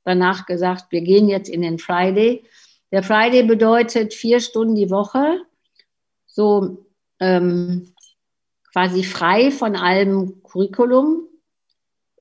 danach 0.04 0.46
gesagt, 0.46 0.92
wir 0.92 1.00
gehen 1.00 1.28
jetzt 1.28 1.48
in 1.48 1.62
den 1.62 1.80
Friday. 1.80 2.44
Der 2.92 3.02
Friday 3.02 3.42
bedeutet 3.42 4.14
vier 4.14 4.38
Stunden 4.38 4.76
die 4.76 4.88
Woche, 4.88 5.40
so 6.26 6.86
ähm, 7.18 7.92
quasi 8.72 9.02
frei 9.02 9.50
von 9.50 9.74
allem 9.74 10.44
Curriculum. 10.44 11.26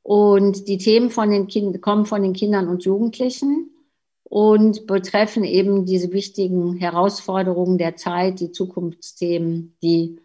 Und 0.02 0.68
die 0.68 0.80
Themen 0.80 1.12
von 1.12 1.30
den 1.30 1.46
kind 1.46 1.80
kommen 1.80 2.08
von 2.08 2.24
den 2.24 2.34
Kindern 2.34 2.70
und 2.70 2.86
Jugendlichen 2.86 3.70
und 4.24 4.88
betreffen 4.88 5.44
eben 5.44 5.86
diese 5.86 6.12
wichtigen 6.12 6.78
Herausforderungen 6.78 7.78
der 7.78 7.98
Zeit, 7.98 8.40
die 8.40 8.52
Zukunftsthemen, 8.52 9.78
die 9.84 10.20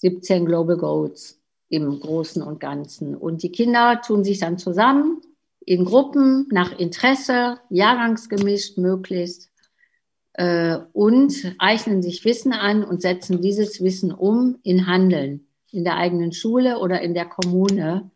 17 0.00 0.44
Global 0.44 0.76
Goals 0.76 1.40
im 1.68 2.00
Großen 2.00 2.42
und 2.42 2.60
Ganzen. 2.60 3.14
Und 3.14 3.42
die 3.42 3.52
Kinder 3.52 4.00
tun 4.04 4.24
sich 4.24 4.38
dann 4.38 4.58
zusammen 4.58 5.22
in 5.60 5.84
Gruppen 5.84 6.48
nach 6.50 6.78
Interesse, 6.78 7.58
jahrgangsgemischt 7.68 8.78
möglichst 8.78 9.50
äh, 10.34 10.78
und 10.92 11.54
eignen 11.58 12.02
sich 12.02 12.24
Wissen 12.24 12.52
an 12.52 12.82
und 12.82 13.02
setzen 13.02 13.40
dieses 13.40 13.82
Wissen 13.82 14.12
um 14.12 14.58
in 14.62 14.86
Handeln 14.86 15.46
in 15.72 15.84
der 15.84 15.96
eigenen 15.96 16.32
Schule 16.32 16.78
oder 16.78 17.00
in 17.00 17.14
der 17.14 17.26
Kommune. 17.26 18.10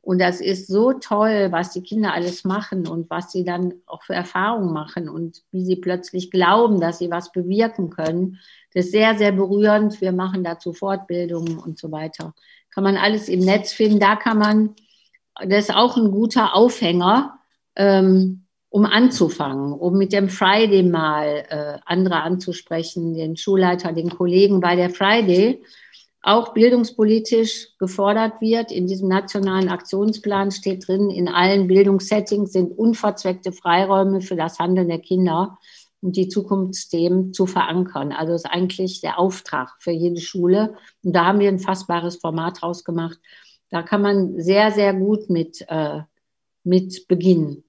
Und 0.00 0.18
das 0.18 0.40
ist 0.40 0.66
so 0.66 0.92
toll, 0.92 1.48
was 1.50 1.72
die 1.72 1.80
Kinder 1.80 2.12
alles 2.12 2.44
machen 2.44 2.86
und 2.86 3.08
was 3.08 3.32
sie 3.32 3.42
dann 3.44 3.74
auch 3.86 4.02
für 4.02 4.14
Erfahrungen 4.14 4.72
machen 4.72 5.08
und 5.08 5.42
wie 5.50 5.64
sie 5.64 5.76
plötzlich 5.76 6.30
glauben, 6.30 6.80
dass 6.80 6.98
sie 6.98 7.10
was 7.10 7.32
bewirken 7.32 7.88
können. 7.88 8.38
Das 8.74 8.86
ist 8.86 8.92
sehr, 8.92 9.16
sehr 9.16 9.32
berührend. 9.32 10.00
Wir 10.00 10.12
machen 10.12 10.44
dazu 10.44 10.72
Fortbildungen 10.72 11.58
und 11.58 11.78
so 11.78 11.90
weiter. 11.92 12.34
Kann 12.70 12.84
man 12.84 12.96
alles 12.96 13.28
im 13.28 13.40
Netz 13.40 13.72
finden. 13.72 14.00
Da 14.00 14.16
kann 14.16 14.38
man, 14.38 14.74
das 15.36 15.68
ist 15.68 15.74
auch 15.74 15.96
ein 15.96 16.10
guter 16.10 16.54
Aufhänger, 16.54 17.38
ähm, 17.76 18.44
um 18.68 18.84
anzufangen, 18.84 19.72
um 19.72 19.96
mit 19.96 20.12
dem 20.12 20.28
Friday 20.28 20.82
mal 20.82 21.44
äh, 21.48 21.78
andere 21.86 22.22
anzusprechen, 22.22 23.14
den 23.14 23.36
Schulleiter, 23.36 23.92
den 23.92 24.10
Kollegen, 24.10 24.60
weil 24.60 24.76
der 24.76 24.90
Friday 24.90 25.62
auch 26.24 26.54
bildungspolitisch 26.54 27.68
gefordert 27.78 28.40
wird. 28.40 28.72
In 28.72 28.86
diesem 28.86 29.08
nationalen 29.08 29.68
Aktionsplan 29.68 30.50
steht 30.50 30.88
drin, 30.88 31.10
in 31.10 31.28
allen 31.28 31.68
Bildungssettings 31.68 32.50
sind 32.50 32.76
unverzweckte 32.76 33.52
Freiräume 33.52 34.22
für 34.22 34.34
das 34.34 34.58
Handeln 34.58 34.88
der 34.88 35.00
Kinder. 35.00 35.58
Und 36.04 36.16
die 36.16 36.28
Zukunftsthemen 36.28 37.32
zu 37.32 37.46
verankern. 37.46 38.12
Also 38.12 38.34
ist 38.34 38.44
eigentlich 38.44 39.00
der 39.00 39.18
Auftrag 39.18 39.74
für 39.78 39.90
jede 39.90 40.20
Schule. 40.20 40.74
Und 41.02 41.14
da 41.14 41.24
haben 41.24 41.40
wir 41.40 41.48
ein 41.48 41.58
fassbares 41.58 42.16
Format 42.16 42.60
draus 42.60 42.84
gemacht. 42.84 43.18
Da 43.70 43.82
kann 43.82 44.02
man 44.02 44.38
sehr, 44.38 44.70
sehr 44.70 44.92
gut 44.92 45.30
mit, 45.30 45.64
äh, 45.66 46.02
mit 46.62 47.08
beginnen. 47.08 47.64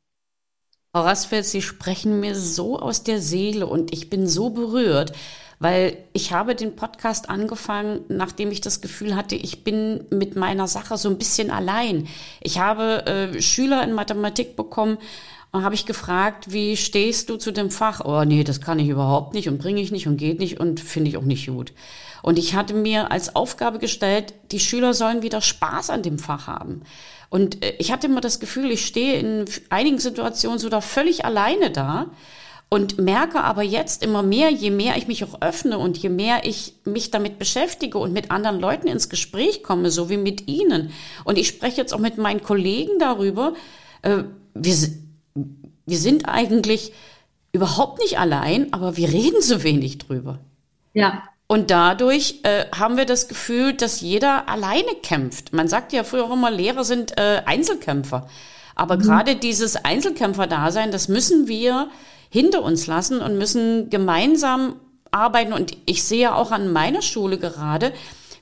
Frau 0.91 1.03
Rasfeld, 1.03 1.45
Sie 1.45 1.61
sprechen 1.61 2.19
mir 2.19 2.35
so 2.35 2.77
aus 2.77 3.03
der 3.03 3.21
Seele 3.21 3.67
und 3.67 3.93
ich 3.93 4.09
bin 4.09 4.27
so 4.27 4.49
berührt, 4.49 5.13
weil 5.59 5.97
ich 6.11 6.33
habe 6.33 6.55
den 6.55 6.75
Podcast 6.75 7.29
angefangen, 7.29 8.01
nachdem 8.09 8.51
ich 8.51 8.59
das 8.59 8.81
Gefühl 8.81 9.15
hatte, 9.15 9.35
ich 9.35 9.63
bin 9.63 10.03
mit 10.09 10.35
meiner 10.35 10.67
Sache 10.67 10.97
so 10.97 11.07
ein 11.09 11.17
bisschen 11.17 11.51
allein. 11.51 12.07
Ich 12.41 12.59
habe 12.59 13.05
äh, 13.05 13.41
Schüler 13.41 13.81
in 13.83 13.93
Mathematik 13.93 14.57
bekommen, 14.57 14.97
und 15.55 15.63
habe 15.63 15.73
ich 15.73 15.85
gefragt, 15.85 16.51
wie 16.51 16.75
stehst 16.75 17.29
du 17.29 17.37
zu 17.37 17.51
dem 17.51 17.71
Fach? 17.71 18.01
Oh 18.03 18.25
nee, 18.25 18.43
das 18.43 18.59
kann 18.59 18.77
ich 18.77 18.89
überhaupt 18.89 19.33
nicht 19.33 19.47
und 19.47 19.57
bringe 19.57 19.79
ich 19.79 19.89
nicht 19.89 20.05
und 20.05 20.17
geht 20.17 20.37
nicht 20.37 20.59
und 20.59 20.81
finde 20.81 21.09
ich 21.09 21.15
auch 21.15 21.23
nicht 21.23 21.47
gut. 21.47 21.71
Und 22.21 22.37
ich 22.37 22.55
hatte 22.55 22.73
mir 22.73 23.09
als 23.09 23.37
Aufgabe 23.37 23.79
gestellt, 23.79 24.33
die 24.51 24.59
Schüler 24.59 24.93
sollen 24.93 25.21
wieder 25.21 25.39
Spaß 25.39 25.91
an 25.91 26.03
dem 26.03 26.19
Fach 26.19 26.47
haben. 26.47 26.81
Und 27.29 27.63
äh, 27.63 27.73
ich 27.79 27.93
hatte 27.93 28.07
immer 28.07 28.19
das 28.19 28.41
Gefühl, 28.41 28.69
ich 28.69 28.85
stehe 28.85 29.17
in 29.17 29.45
einigen 29.69 29.97
Situationen 29.97 30.59
so 30.59 30.67
da 30.67 30.81
völlig 30.81 31.23
alleine 31.23 31.71
da 31.71 32.07
und 32.67 32.97
merke 32.97 33.41
aber 33.41 33.63
jetzt 33.63 34.03
immer 34.03 34.23
mehr, 34.23 34.49
je 34.49 34.71
mehr 34.71 34.97
ich 34.97 35.07
mich 35.07 35.23
auch 35.23 35.41
öffne 35.41 35.77
und 35.77 35.97
je 35.97 36.09
mehr 36.09 36.41
ich 36.43 36.73
mich 36.83 37.11
damit 37.11 37.39
beschäftige 37.39 37.97
und 37.97 38.11
mit 38.11 38.29
anderen 38.29 38.59
Leuten 38.59 38.87
ins 38.87 39.07
Gespräch 39.07 39.63
komme, 39.63 39.89
so 39.89 40.09
wie 40.09 40.17
mit 40.17 40.49
Ihnen. 40.49 40.91
Und 41.23 41.37
ich 41.37 41.47
spreche 41.47 41.77
jetzt 41.77 41.93
auch 41.93 41.99
mit 41.99 42.17
meinen 42.17 42.43
Kollegen 42.43 42.99
darüber. 42.99 43.53
Äh, 44.01 44.23
wir, 44.53 44.75
wir 45.35 45.97
sind 45.97 46.27
eigentlich 46.27 46.93
überhaupt 47.51 47.99
nicht 47.99 48.19
allein, 48.19 48.73
aber 48.73 48.97
wir 48.97 49.09
reden 49.09 49.41
so 49.41 49.63
wenig 49.63 49.97
drüber. 49.97 50.39
Ja. 50.93 51.23
Und 51.47 51.69
dadurch 51.69 52.39
äh, 52.43 52.65
haben 52.75 52.97
wir 52.97 53.05
das 53.05 53.27
Gefühl, 53.27 53.73
dass 53.73 54.01
jeder 54.01 54.49
alleine 54.49 54.95
kämpft. 55.03 55.53
Man 55.53 55.67
sagt 55.67 55.93
ja 55.93 56.03
früher 56.03 56.25
auch 56.25 56.33
immer, 56.33 56.49
Lehrer 56.49 56.83
sind 56.83 57.17
äh, 57.19 57.43
Einzelkämpfer. 57.45 58.27
Aber 58.73 58.97
mhm. 58.97 59.01
gerade 59.01 59.35
dieses 59.35 59.75
Einzelkämpfer-Dasein, 59.75 60.91
das 60.91 61.07
müssen 61.07 61.47
wir 61.47 61.89
hinter 62.29 62.63
uns 62.63 62.87
lassen 62.87 63.21
und 63.21 63.37
müssen 63.37 63.89
gemeinsam 63.89 64.77
arbeiten. 65.11 65.53
Und 65.53 65.77
ich 65.85 66.03
sehe 66.03 66.35
auch 66.35 66.51
an 66.51 66.73
meiner 66.73 67.01
Schule 67.01 67.37
gerade, 67.37 67.93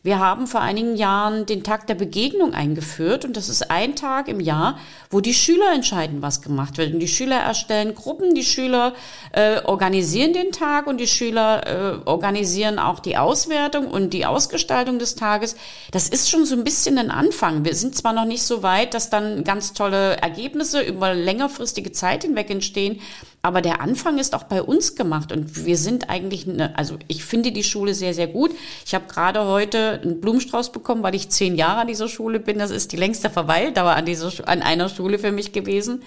wir 0.03 0.19
haben 0.19 0.47
vor 0.47 0.59
einigen 0.59 0.97
Jahren 0.97 1.45
den 1.45 1.63
Tag 1.63 1.87
der 1.87 1.95
Begegnung 1.95 2.53
eingeführt 2.53 3.23
und 3.23 3.37
das 3.37 3.47
ist 3.47 3.71
ein 3.71 3.95
Tag 3.95 4.27
im 4.27 4.41
Jahr, 4.41 4.77
wo 5.09 5.21
die 5.21 5.33
Schüler 5.33 5.73
entscheiden, 5.73 6.21
was 6.21 6.41
gemacht 6.41 6.77
wird. 6.77 6.93
Und 6.93 6.99
die 6.99 7.07
Schüler 7.07 7.37
erstellen 7.37 7.95
Gruppen, 7.95 8.35
die 8.35 8.43
Schüler 8.43 8.95
äh, 9.31 9.61
organisieren 9.63 10.33
den 10.33 10.51
Tag 10.51 10.87
und 10.87 10.97
die 10.97 11.07
Schüler 11.07 11.65
äh, 11.65 11.99
organisieren 12.05 12.79
auch 12.79 12.99
die 12.99 13.15
Auswertung 13.15 13.87
und 13.87 14.11
die 14.11 14.25
Ausgestaltung 14.25 14.99
des 14.99 15.15
Tages. 15.15 15.55
Das 15.91 16.09
ist 16.09 16.29
schon 16.29 16.45
so 16.45 16.55
ein 16.55 16.65
bisschen 16.65 16.97
ein 16.97 17.09
Anfang. 17.09 17.63
Wir 17.63 17.73
sind 17.73 17.95
zwar 17.95 18.11
noch 18.11 18.25
nicht 18.25 18.43
so 18.43 18.61
weit, 18.61 18.93
dass 18.93 19.09
dann 19.09 19.45
ganz 19.45 19.71
tolle 19.71 20.17
Ergebnisse 20.17 20.81
über 20.81 21.13
längerfristige 21.13 21.93
Zeit 21.93 22.23
hinweg 22.23 22.49
entstehen, 22.49 22.99
aber 23.45 23.61
der 23.61 23.81
Anfang 23.81 24.19
ist 24.19 24.35
auch 24.35 24.43
bei 24.43 24.63
uns 24.63 24.95
gemacht 24.95 25.33
und 25.33 25.65
wir 25.65 25.77
sind 25.77 26.09
eigentlich, 26.09 26.47
eine, 26.47 26.77
also 26.77 26.97
ich 27.09 27.25
finde 27.25 27.51
die 27.51 27.65
Schule 27.65 27.93
sehr, 27.93 28.13
sehr 28.13 28.27
gut. 28.27 28.51
Ich 28.85 28.95
habe 28.95 29.05
gerade 29.09 29.43
heute 29.43 29.99
einen 30.01 30.21
Blumenstrauß 30.21 30.71
bekommen, 30.71 31.03
weil 31.03 31.13
ich 31.13 31.27
zehn 31.27 31.55
Jahre 31.55 31.81
an 31.81 31.87
dieser 31.87 32.07
Schule 32.07 32.39
bin. 32.39 32.57
Das 32.57 32.71
ist 32.71 32.93
die 32.93 32.97
längste 32.97 33.29
Verweildauer 33.29 33.91
an, 33.91 34.05
dieser, 34.05 34.31
an 34.47 34.61
einer 34.61 34.87
Schule 34.87 35.19
für 35.19 35.33
mich 35.33 35.51
gewesen. 35.51 36.03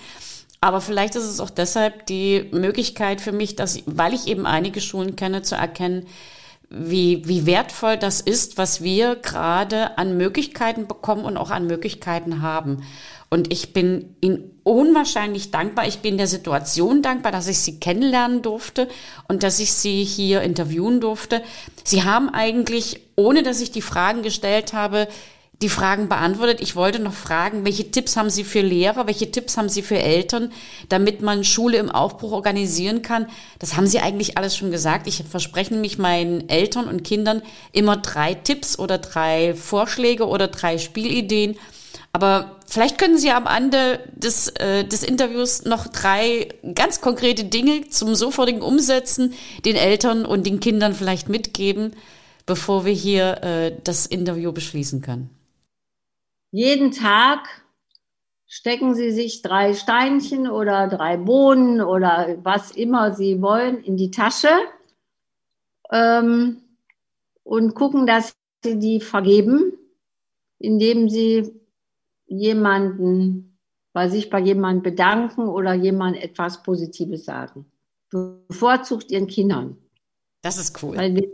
Aber 0.63 0.81
vielleicht 0.81 1.15
ist 1.15 1.25
es 1.25 1.39
auch 1.39 1.51
deshalb 1.51 2.07
die 2.07 2.47
Möglichkeit 2.53 3.21
für 3.21 3.33
mich, 3.33 3.55
dass, 3.55 3.83
weil 3.85 4.15
ich 4.15 4.29
eben 4.29 4.47
einige 4.47 4.81
Schulen 4.81 5.15
kenne, 5.15 5.43
zu 5.43 5.57
erkennen, 5.57 6.07
wie, 6.69 7.23
wie 7.27 7.47
wertvoll 7.47 7.97
das 7.97 8.21
ist, 8.21 8.59
was 8.59 8.83
wir 8.83 9.17
gerade 9.17 9.99
an 9.99 10.17
Möglichkeiten 10.17 10.87
bekommen 10.87 11.25
und 11.25 11.37
auch 11.37 11.51
an 11.51 11.67
Möglichkeiten 11.67 12.43
haben. 12.43 12.83
Und 13.29 13.53
ich 13.53 13.73
bin 13.73 14.17
Ihnen 14.21 14.53
unwahrscheinlich 14.63 15.51
dankbar. 15.51 15.87
Ich 15.87 15.99
bin 15.99 16.17
der 16.17 16.29
Situation 16.29 17.03
dankbar, 17.03 17.33
dass 17.33 17.49
ich 17.49 17.59
Sie 17.59 17.81
kennenlernen 17.81 18.43
durfte 18.43 18.89
und 19.29 19.43
dass 19.43 19.59
ich 19.59 19.73
Sie 19.73 20.05
hier 20.05 20.43
interviewen 20.43 21.01
durfte. 21.01 21.43
Sie 21.83 22.05
haben 22.05 22.29
eigentlich, 22.29 23.01
ohne 23.17 23.43
dass 23.43 23.61
ich 23.61 23.73
die 23.73 23.83
Fragen 23.83 24.23
gestellt 24.23 24.73
habe, 24.73 25.09
die 25.63 25.69
Fragen 25.69 26.09
beantwortet. 26.09 26.61
Ich 26.61 26.77
wollte 26.77 26.99
noch 26.99 27.15
fragen, 27.15 27.65
welche 27.65 27.91
Tipps 27.91 28.17
haben 28.17 28.31
Sie 28.31 28.45
für 28.45 28.61
Lehrer, 28.61 29.07
welche 29.07 29.31
Tipps 29.31 29.57
haben 29.57 29.69
Sie 29.69 29.83
für 29.83 29.99
Eltern, 29.99 30.53
damit 30.89 31.23
man 31.23 31.45
Schule 31.45 31.79
im 31.79 31.91
Aufbruch 31.91 32.33
organisieren 32.33 33.03
kann? 33.03 33.27
Das 33.59 33.77
haben 33.77 33.87
Sie 33.87 34.01
eigentlich 34.01 34.37
alles 34.37 34.57
schon 34.57 34.71
gesagt. 34.71 35.07
Ich 35.07 35.25
verspreche 35.29 35.75
mich 35.75 35.99
meinen 35.99 36.49
Eltern 36.49 36.89
und 36.89 37.05
Kindern 37.05 37.43
immer 37.73 37.97
drei 37.97 38.35
Tipps 38.35 38.79
oder 38.79 38.99
drei 38.99 39.55
Vorschläge 39.55 40.27
oder 40.27 40.49
drei 40.49 40.79
Spielideen 40.79 41.57
aber 42.17 42.57
vielleicht 42.67 42.97
können 42.97 43.19
Sie 43.19 43.31
am 43.31 43.47
Ende 43.47 44.01
des, 44.15 44.49
äh, 44.49 44.85
des 44.85 45.03
Interviews 45.03 45.67
noch 45.67 45.87
drei 45.87 46.49
ganz 46.75 47.03
konkrete 47.03 47.45
Dinge 47.45 47.91
zum 47.91 48.15
sofortigen 48.15 48.63
Umsetzen 48.63 49.35
den 49.67 49.77
Eltern 49.77 50.25
und 50.25 50.47
den 50.47 50.59
Kindern 50.59 50.95
vielleicht 50.95 51.29
mitgeben, 51.29 51.93
bevor 52.47 52.87
wir 52.87 52.95
hier 52.95 53.43
äh, 53.43 53.73
das 53.85 54.07
Interview 54.07 54.53
beschließen 54.53 55.03
können. 55.03 55.36
Jeden 56.57 56.91
Tag 56.91 57.49
stecken 58.47 58.95
Sie 58.95 59.11
sich 59.11 59.43
drei 59.43 59.75
Steinchen 59.75 60.49
oder 60.49 60.89
drei 60.89 61.19
Bohnen 61.19 61.83
oder 61.83 62.39
was 62.45 62.71
immer 62.71 63.13
Sie 63.13 63.43
wollen 63.43 63.85
in 63.85 63.99
die 63.99 64.11
Tasche 64.11 64.49
ähm, 65.91 66.63
und 67.43 67.75
gucken, 67.75 68.07
dass 68.07 68.35
Sie 68.65 68.79
die 68.79 69.01
vergeben, 69.03 69.75
indem 70.59 71.11
Sie 71.11 71.61
jemanden, 72.25 73.59
bei 73.93 74.09
sich 74.09 74.31
bei 74.31 74.41
jemandem 74.41 74.83
bedanken 74.83 75.49
oder 75.49 75.75
jemand 75.75 76.17
etwas 76.17 76.63
Positives 76.63 77.27
sagen. 77.27 77.71
Bevorzugt 78.09 79.11
ihren 79.11 79.27
Kindern. 79.27 79.77
Das 80.41 80.57
ist 80.57 80.83
cool. 80.83 80.97
Weil 80.97 81.17
wir, 81.17 81.31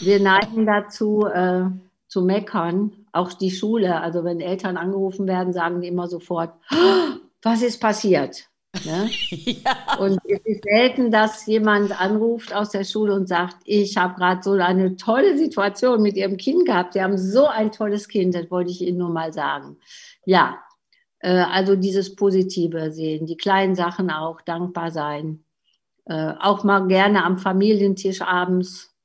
wir 0.00 0.20
neigen 0.20 0.66
dazu, 0.66 1.24
äh, 1.24 1.64
zu 2.08 2.20
meckern. 2.20 3.05
Auch 3.16 3.32
die 3.32 3.50
Schule, 3.50 4.00
also 4.00 4.24
wenn 4.24 4.40
Eltern 4.40 4.76
angerufen 4.76 5.26
werden, 5.26 5.52
sagen 5.52 5.80
die 5.80 5.88
immer 5.88 6.06
sofort, 6.06 6.52
oh, 6.70 7.16
was 7.42 7.62
ist 7.62 7.80
passiert? 7.80 8.48
Ne? 8.84 9.08
ja. 9.30 9.98
Und 9.98 10.18
es 10.24 10.40
ist 10.44 10.64
selten, 10.64 11.10
dass 11.10 11.46
jemand 11.46 11.98
anruft 11.98 12.54
aus 12.54 12.70
der 12.70 12.84
Schule 12.84 13.14
und 13.14 13.26
sagt, 13.26 13.56
ich 13.64 13.96
habe 13.96 14.14
gerade 14.16 14.42
so 14.42 14.52
eine 14.52 14.96
tolle 14.96 15.38
Situation 15.38 16.02
mit 16.02 16.16
Ihrem 16.16 16.36
Kind 16.36 16.66
gehabt. 16.66 16.92
Sie 16.92 17.02
haben 17.02 17.16
so 17.16 17.46
ein 17.46 17.72
tolles 17.72 18.08
Kind, 18.08 18.34
das 18.34 18.50
wollte 18.50 18.70
ich 18.70 18.82
Ihnen 18.82 18.98
nur 18.98 19.10
mal 19.10 19.32
sagen. 19.32 19.78
Ja, 20.24 20.58
äh, 21.20 21.30
also 21.30 21.76
dieses 21.76 22.14
Positive 22.16 22.90
sehen, 22.90 23.26
die 23.26 23.36
kleinen 23.36 23.74
Sachen 23.74 24.10
auch, 24.10 24.40
dankbar 24.42 24.90
sein. 24.90 25.44
Äh, 26.04 26.34
auch 26.40 26.64
mal 26.64 26.86
gerne 26.86 27.24
am 27.24 27.38
Familientisch 27.38 28.22
abends 28.22 28.95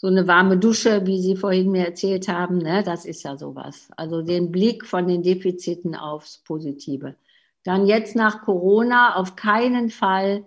so 0.00 0.06
eine 0.06 0.26
warme 0.26 0.56
Dusche, 0.56 1.06
wie 1.06 1.20
Sie 1.20 1.36
vorhin 1.36 1.70
mir 1.70 1.84
erzählt 1.84 2.26
haben, 2.26 2.56
ne? 2.56 2.82
das 2.82 3.04
ist 3.04 3.22
ja 3.22 3.36
sowas. 3.36 3.90
Also 3.98 4.22
den 4.22 4.50
Blick 4.50 4.86
von 4.86 5.06
den 5.06 5.22
Defiziten 5.22 5.94
aufs 5.94 6.38
Positive. 6.38 7.16
Dann 7.64 7.84
jetzt 7.84 8.16
nach 8.16 8.40
Corona 8.40 9.16
auf 9.16 9.36
keinen 9.36 9.90
Fall 9.90 10.46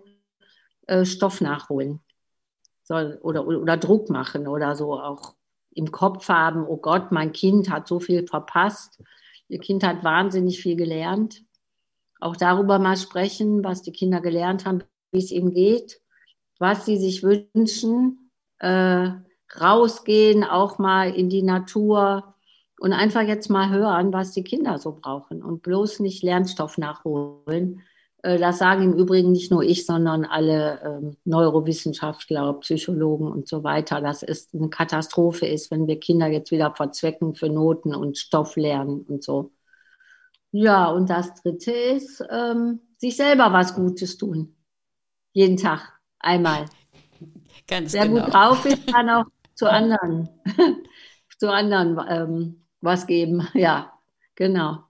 äh, 0.88 1.06
Stoff 1.06 1.40
nachholen 1.40 2.00
soll 2.82 3.20
oder, 3.22 3.46
oder 3.46 3.78
Druck 3.78 4.10
machen 4.10 4.48
oder 4.48 4.76
so 4.76 5.00
auch 5.00 5.36
im 5.76 5.92
Kopf 5.92 6.30
haben, 6.30 6.66
oh 6.66 6.78
Gott, 6.78 7.12
mein 7.12 7.32
Kind 7.32 7.70
hat 7.70 7.88
so 7.88 8.00
viel 8.00 8.26
verpasst. 8.26 9.04
Ihr 9.50 9.60
Kind 9.60 9.84
hat 9.84 10.04
wahnsinnig 10.04 10.64
viel 10.64 10.76
gelernt. 10.76 11.44
Auch 12.20 12.36
darüber 12.36 12.80
mal 12.80 12.98
sprechen, 12.98 13.64
was 13.64 13.84
die 13.84 13.92
Kinder 13.92 14.20
gelernt 14.20 14.66
haben, 14.66 14.84
wie 15.12 15.20
es 15.20 15.30
ihnen 15.30 15.54
geht, 15.54 16.02
was 16.58 16.86
sie 16.86 16.98
sich 16.98 17.22
wünschen, 17.22 18.32
äh, 18.58 19.12
rausgehen, 19.60 20.44
auch 20.44 20.80
mal 20.80 21.14
in 21.14 21.30
die 21.30 21.44
Natur 21.44 22.36
und 22.80 22.94
einfach 22.94 23.22
jetzt 23.22 23.50
mal 23.50 23.70
hören, 23.70 24.12
was 24.14 24.32
die 24.32 24.44
Kinder 24.44 24.78
so 24.78 24.98
brauchen 25.00 25.42
und 25.44 25.62
bloß 25.62 26.00
nicht 26.00 26.24
Lernstoff 26.24 26.78
nachholen, 26.78 27.82
äh, 28.24 28.40
das 28.40 28.58
sagen 28.58 28.84
im 28.84 28.94
Übrigen 28.94 29.32
nicht 29.32 29.52
nur 29.52 29.64
ich, 29.64 29.86
sondern 29.86 30.26
alle 30.26 30.82
ähm, 30.84 31.18
Neurowissenschaftler, 31.26 32.54
Psychologen 32.62 33.28
und 33.28 33.48
so 33.48 33.64
weiter, 33.64 34.02
dass 34.02 34.24
es 34.24 34.50
eine 34.54 34.70
Katastrophe 34.70 35.46
ist, 35.46 35.70
wenn 35.70 35.88
wir 35.88 36.00
Kinder 36.00 36.28
jetzt 36.28 36.52
wieder 36.52 36.74
verzwecken 36.74 37.36
für 37.36 37.50
Noten 37.50 37.94
und 37.94 38.18
Stoff 38.18 38.56
lernen 38.56 39.02
und 39.02 39.24
so. 39.24 39.52
Ja, 40.52 40.90
und 40.90 41.10
das 41.10 41.34
Dritte 41.42 41.72
ist, 41.72 42.24
ähm, 42.30 42.80
sich 42.98 43.16
selber 43.18 43.52
was 43.52 43.76
Gutes 43.76 44.18
tun. 44.18 44.56
Jeden 45.34 45.58
Tag 45.58 46.00
einmal. 46.20 46.66
Ganz 47.68 47.94
Wer 47.94 48.08
genau. 48.08 48.26
gut 48.26 48.34
drauf 48.34 48.66
ist, 48.66 48.88
kann 48.88 49.10
auch 49.10 49.26
zu 49.56 49.70
anderen, 49.70 50.30
zu 51.38 51.52
anderen 51.52 52.00
ähm, 52.10 52.66
was 52.82 53.08
geben. 53.08 53.48
Ja, 53.54 53.94
genau. 54.36 54.84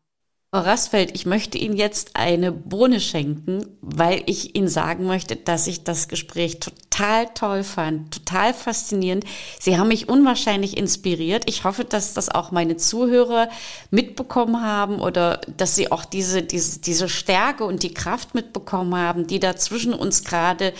Frau 0.53 0.61
Rastfeld, 0.61 1.16
ich 1.16 1.26
möchte 1.26 1.57
Ihnen 1.57 1.76
jetzt 1.76 2.11
eine 2.14 2.51
Bohne 2.51 2.99
schenken, 2.99 3.66
weil 3.82 4.22
ich 4.28 4.55
Ihnen 4.55 4.68
sagen 4.68 5.07
möchte, 5.07 5.36
dass 5.36 5.66
ich 5.66 5.84
das 5.84 6.09
Gespräch 6.09 6.59
total 6.59 7.26
toll 7.34 7.64
fand, 7.64 8.14
total 8.14 8.53
faszinierend. 8.53 9.26
Sie 9.59 9.80
haben 9.80 9.88
mich 9.88 10.09
unwahrscheinlich 10.09 10.78
inspiriert. 10.78 11.45
Ich 11.49 11.64
hoffe, 11.64 11.86
dass 11.86 12.14
das 12.14 12.30
auch 12.30 12.51
meine 12.51 12.78
Zuhörer 12.78 13.49
mitbekommen 13.89 14.61
haben 14.61 14.99
oder 14.99 15.41
dass 15.57 15.74
sie 15.74 15.91
auch 15.91 16.05
diese, 16.05 16.43
diese, 16.43 16.82
diese 16.82 17.09
Stärke 17.09 17.64
und 17.64 17.82
die 17.82 17.95
Kraft 17.95 18.36
mitbekommen 18.36 18.95
haben, 18.95 19.26
die 19.26 19.39
da 19.39 19.55
zwischen 19.55 19.95
uns 19.95 20.24
gerade 20.24 20.74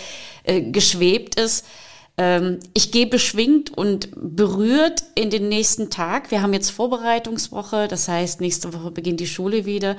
äh, 0.44 0.60
geschwebt 0.62 1.34
ist. 1.34 1.66
Ähm, 2.16 2.60
ich 2.74 2.92
gehe 2.92 3.06
beschwingt 3.06 3.76
und 3.76 4.08
berührt 4.14 5.02
in 5.16 5.30
den 5.30 5.48
nächsten 5.48 5.90
Tag. 5.90 6.30
Wir 6.30 6.42
haben 6.42 6.52
jetzt 6.52 6.70
Vorbereitungswoche, 6.70 7.88
das 7.88 8.06
heißt, 8.06 8.40
nächste 8.40 8.72
Woche 8.72 8.92
beginnt 8.92 9.20
die 9.20 9.26
Schule 9.26 9.64
wieder. 9.64 9.96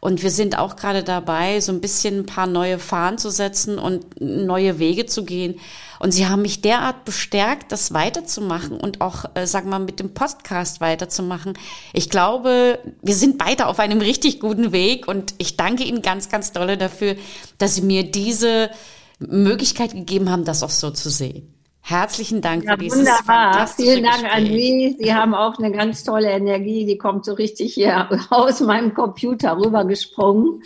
Und 0.00 0.22
wir 0.22 0.30
sind 0.30 0.56
auch 0.56 0.76
gerade 0.76 1.02
dabei, 1.02 1.60
so 1.60 1.72
ein 1.72 1.80
bisschen 1.80 2.20
ein 2.20 2.26
paar 2.26 2.46
neue 2.46 2.78
Fahnen 2.78 3.18
zu 3.18 3.30
setzen 3.30 3.78
und 3.78 4.20
neue 4.20 4.78
Wege 4.78 5.06
zu 5.06 5.24
gehen. 5.24 5.58
Und 5.98 6.12
sie 6.12 6.26
haben 6.26 6.42
mich 6.42 6.62
derart 6.62 7.04
bestärkt, 7.04 7.72
das 7.72 7.92
weiterzumachen 7.92 8.78
und 8.78 9.00
auch, 9.00 9.24
äh, 9.34 9.46
wir 9.46 9.62
mal, 9.62 9.80
mit 9.80 10.00
dem 10.00 10.14
Podcast 10.14 10.80
weiterzumachen. 10.80 11.54
Ich 11.92 12.08
glaube, 12.08 12.78
wir 13.02 13.14
sind 13.14 13.36
beide 13.36 13.66
auf 13.66 13.80
einem 13.80 14.00
richtig 14.00 14.40
guten 14.40 14.72
Weg 14.72 15.08
und 15.08 15.34
ich 15.38 15.56
danke 15.56 15.82
Ihnen 15.82 16.00
ganz, 16.00 16.28
ganz 16.28 16.52
dolle 16.52 16.78
dafür, 16.78 17.16
dass 17.58 17.74
Sie 17.74 17.82
mir 17.82 18.04
diese 18.04 18.70
Möglichkeit 19.18 19.92
gegeben 19.92 20.30
haben, 20.30 20.44
das 20.44 20.62
auch 20.62 20.70
so 20.70 20.92
zu 20.92 21.10
sehen. 21.10 21.57
Herzlichen 21.80 22.42
Dank 22.42 22.64
ja, 22.64 22.72
für 22.72 22.78
dieses 22.78 22.98
wunderbar. 22.98 23.52
fantastische 23.52 23.90
Vielen 23.92 24.04
Dank 24.04 24.20
Gespräch. 24.22 24.34
an 24.36 24.44
Sie. 24.46 24.96
Sie 25.00 25.14
haben 25.14 25.34
auch 25.34 25.58
eine 25.58 25.72
ganz 25.72 26.04
tolle 26.04 26.30
Energie. 26.30 26.84
Die 26.84 26.98
kommt 26.98 27.24
so 27.24 27.32
richtig 27.32 27.74
hier 27.74 28.08
aus 28.30 28.60
meinem 28.60 28.92
Computer 28.94 29.56
rübergesprungen. 29.56 30.62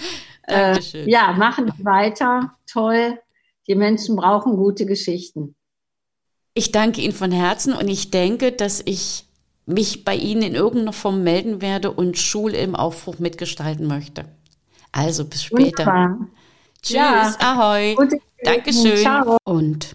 Dankeschön. 0.46 1.06
Äh, 1.06 1.10
ja, 1.10 1.32
machen 1.32 1.72
Sie 1.76 1.84
weiter. 1.84 2.52
Toll. 2.70 3.18
Die 3.68 3.76
Menschen 3.76 4.16
brauchen 4.16 4.56
gute 4.56 4.86
Geschichten. 4.86 5.54
Ich 6.54 6.72
danke 6.72 7.00
Ihnen 7.00 7.14
von 7.14 7.30
Herzen 7.30 7.72
und 7.72 7.88
ich 7.88 8.10
denke, 8.10 8.50
dass 8.52 8.82
ich 8.84 9.24
mich 9.64 10.04
bei 10.04 10.16
Ihnen 10.16 10.42
in 10.42 10.54
irgendeiner 10.54 10.92
Form 10.92 11.22
melden 11.22 11.62
werde 11.62 11.92
und 11.92 12.18
Schule 12.18 12.58
im 12.58 12.74
Aufbruch 12.74 13.20
mitgestalten 13.20 13.86
möchte. 13.86 14.24
Also 14.90 15.24
bis 15.24 15.44
später. 15.44 15.86
Wunderbar. 15.86 16.18
Tschüss, 16.82 16.96
Ja. 16.96 17.36
ahoi. 17.38 17.96
Dankeschön. 18.42 18.96
Ciao. 18.96 19.36
Und 19.44 19.94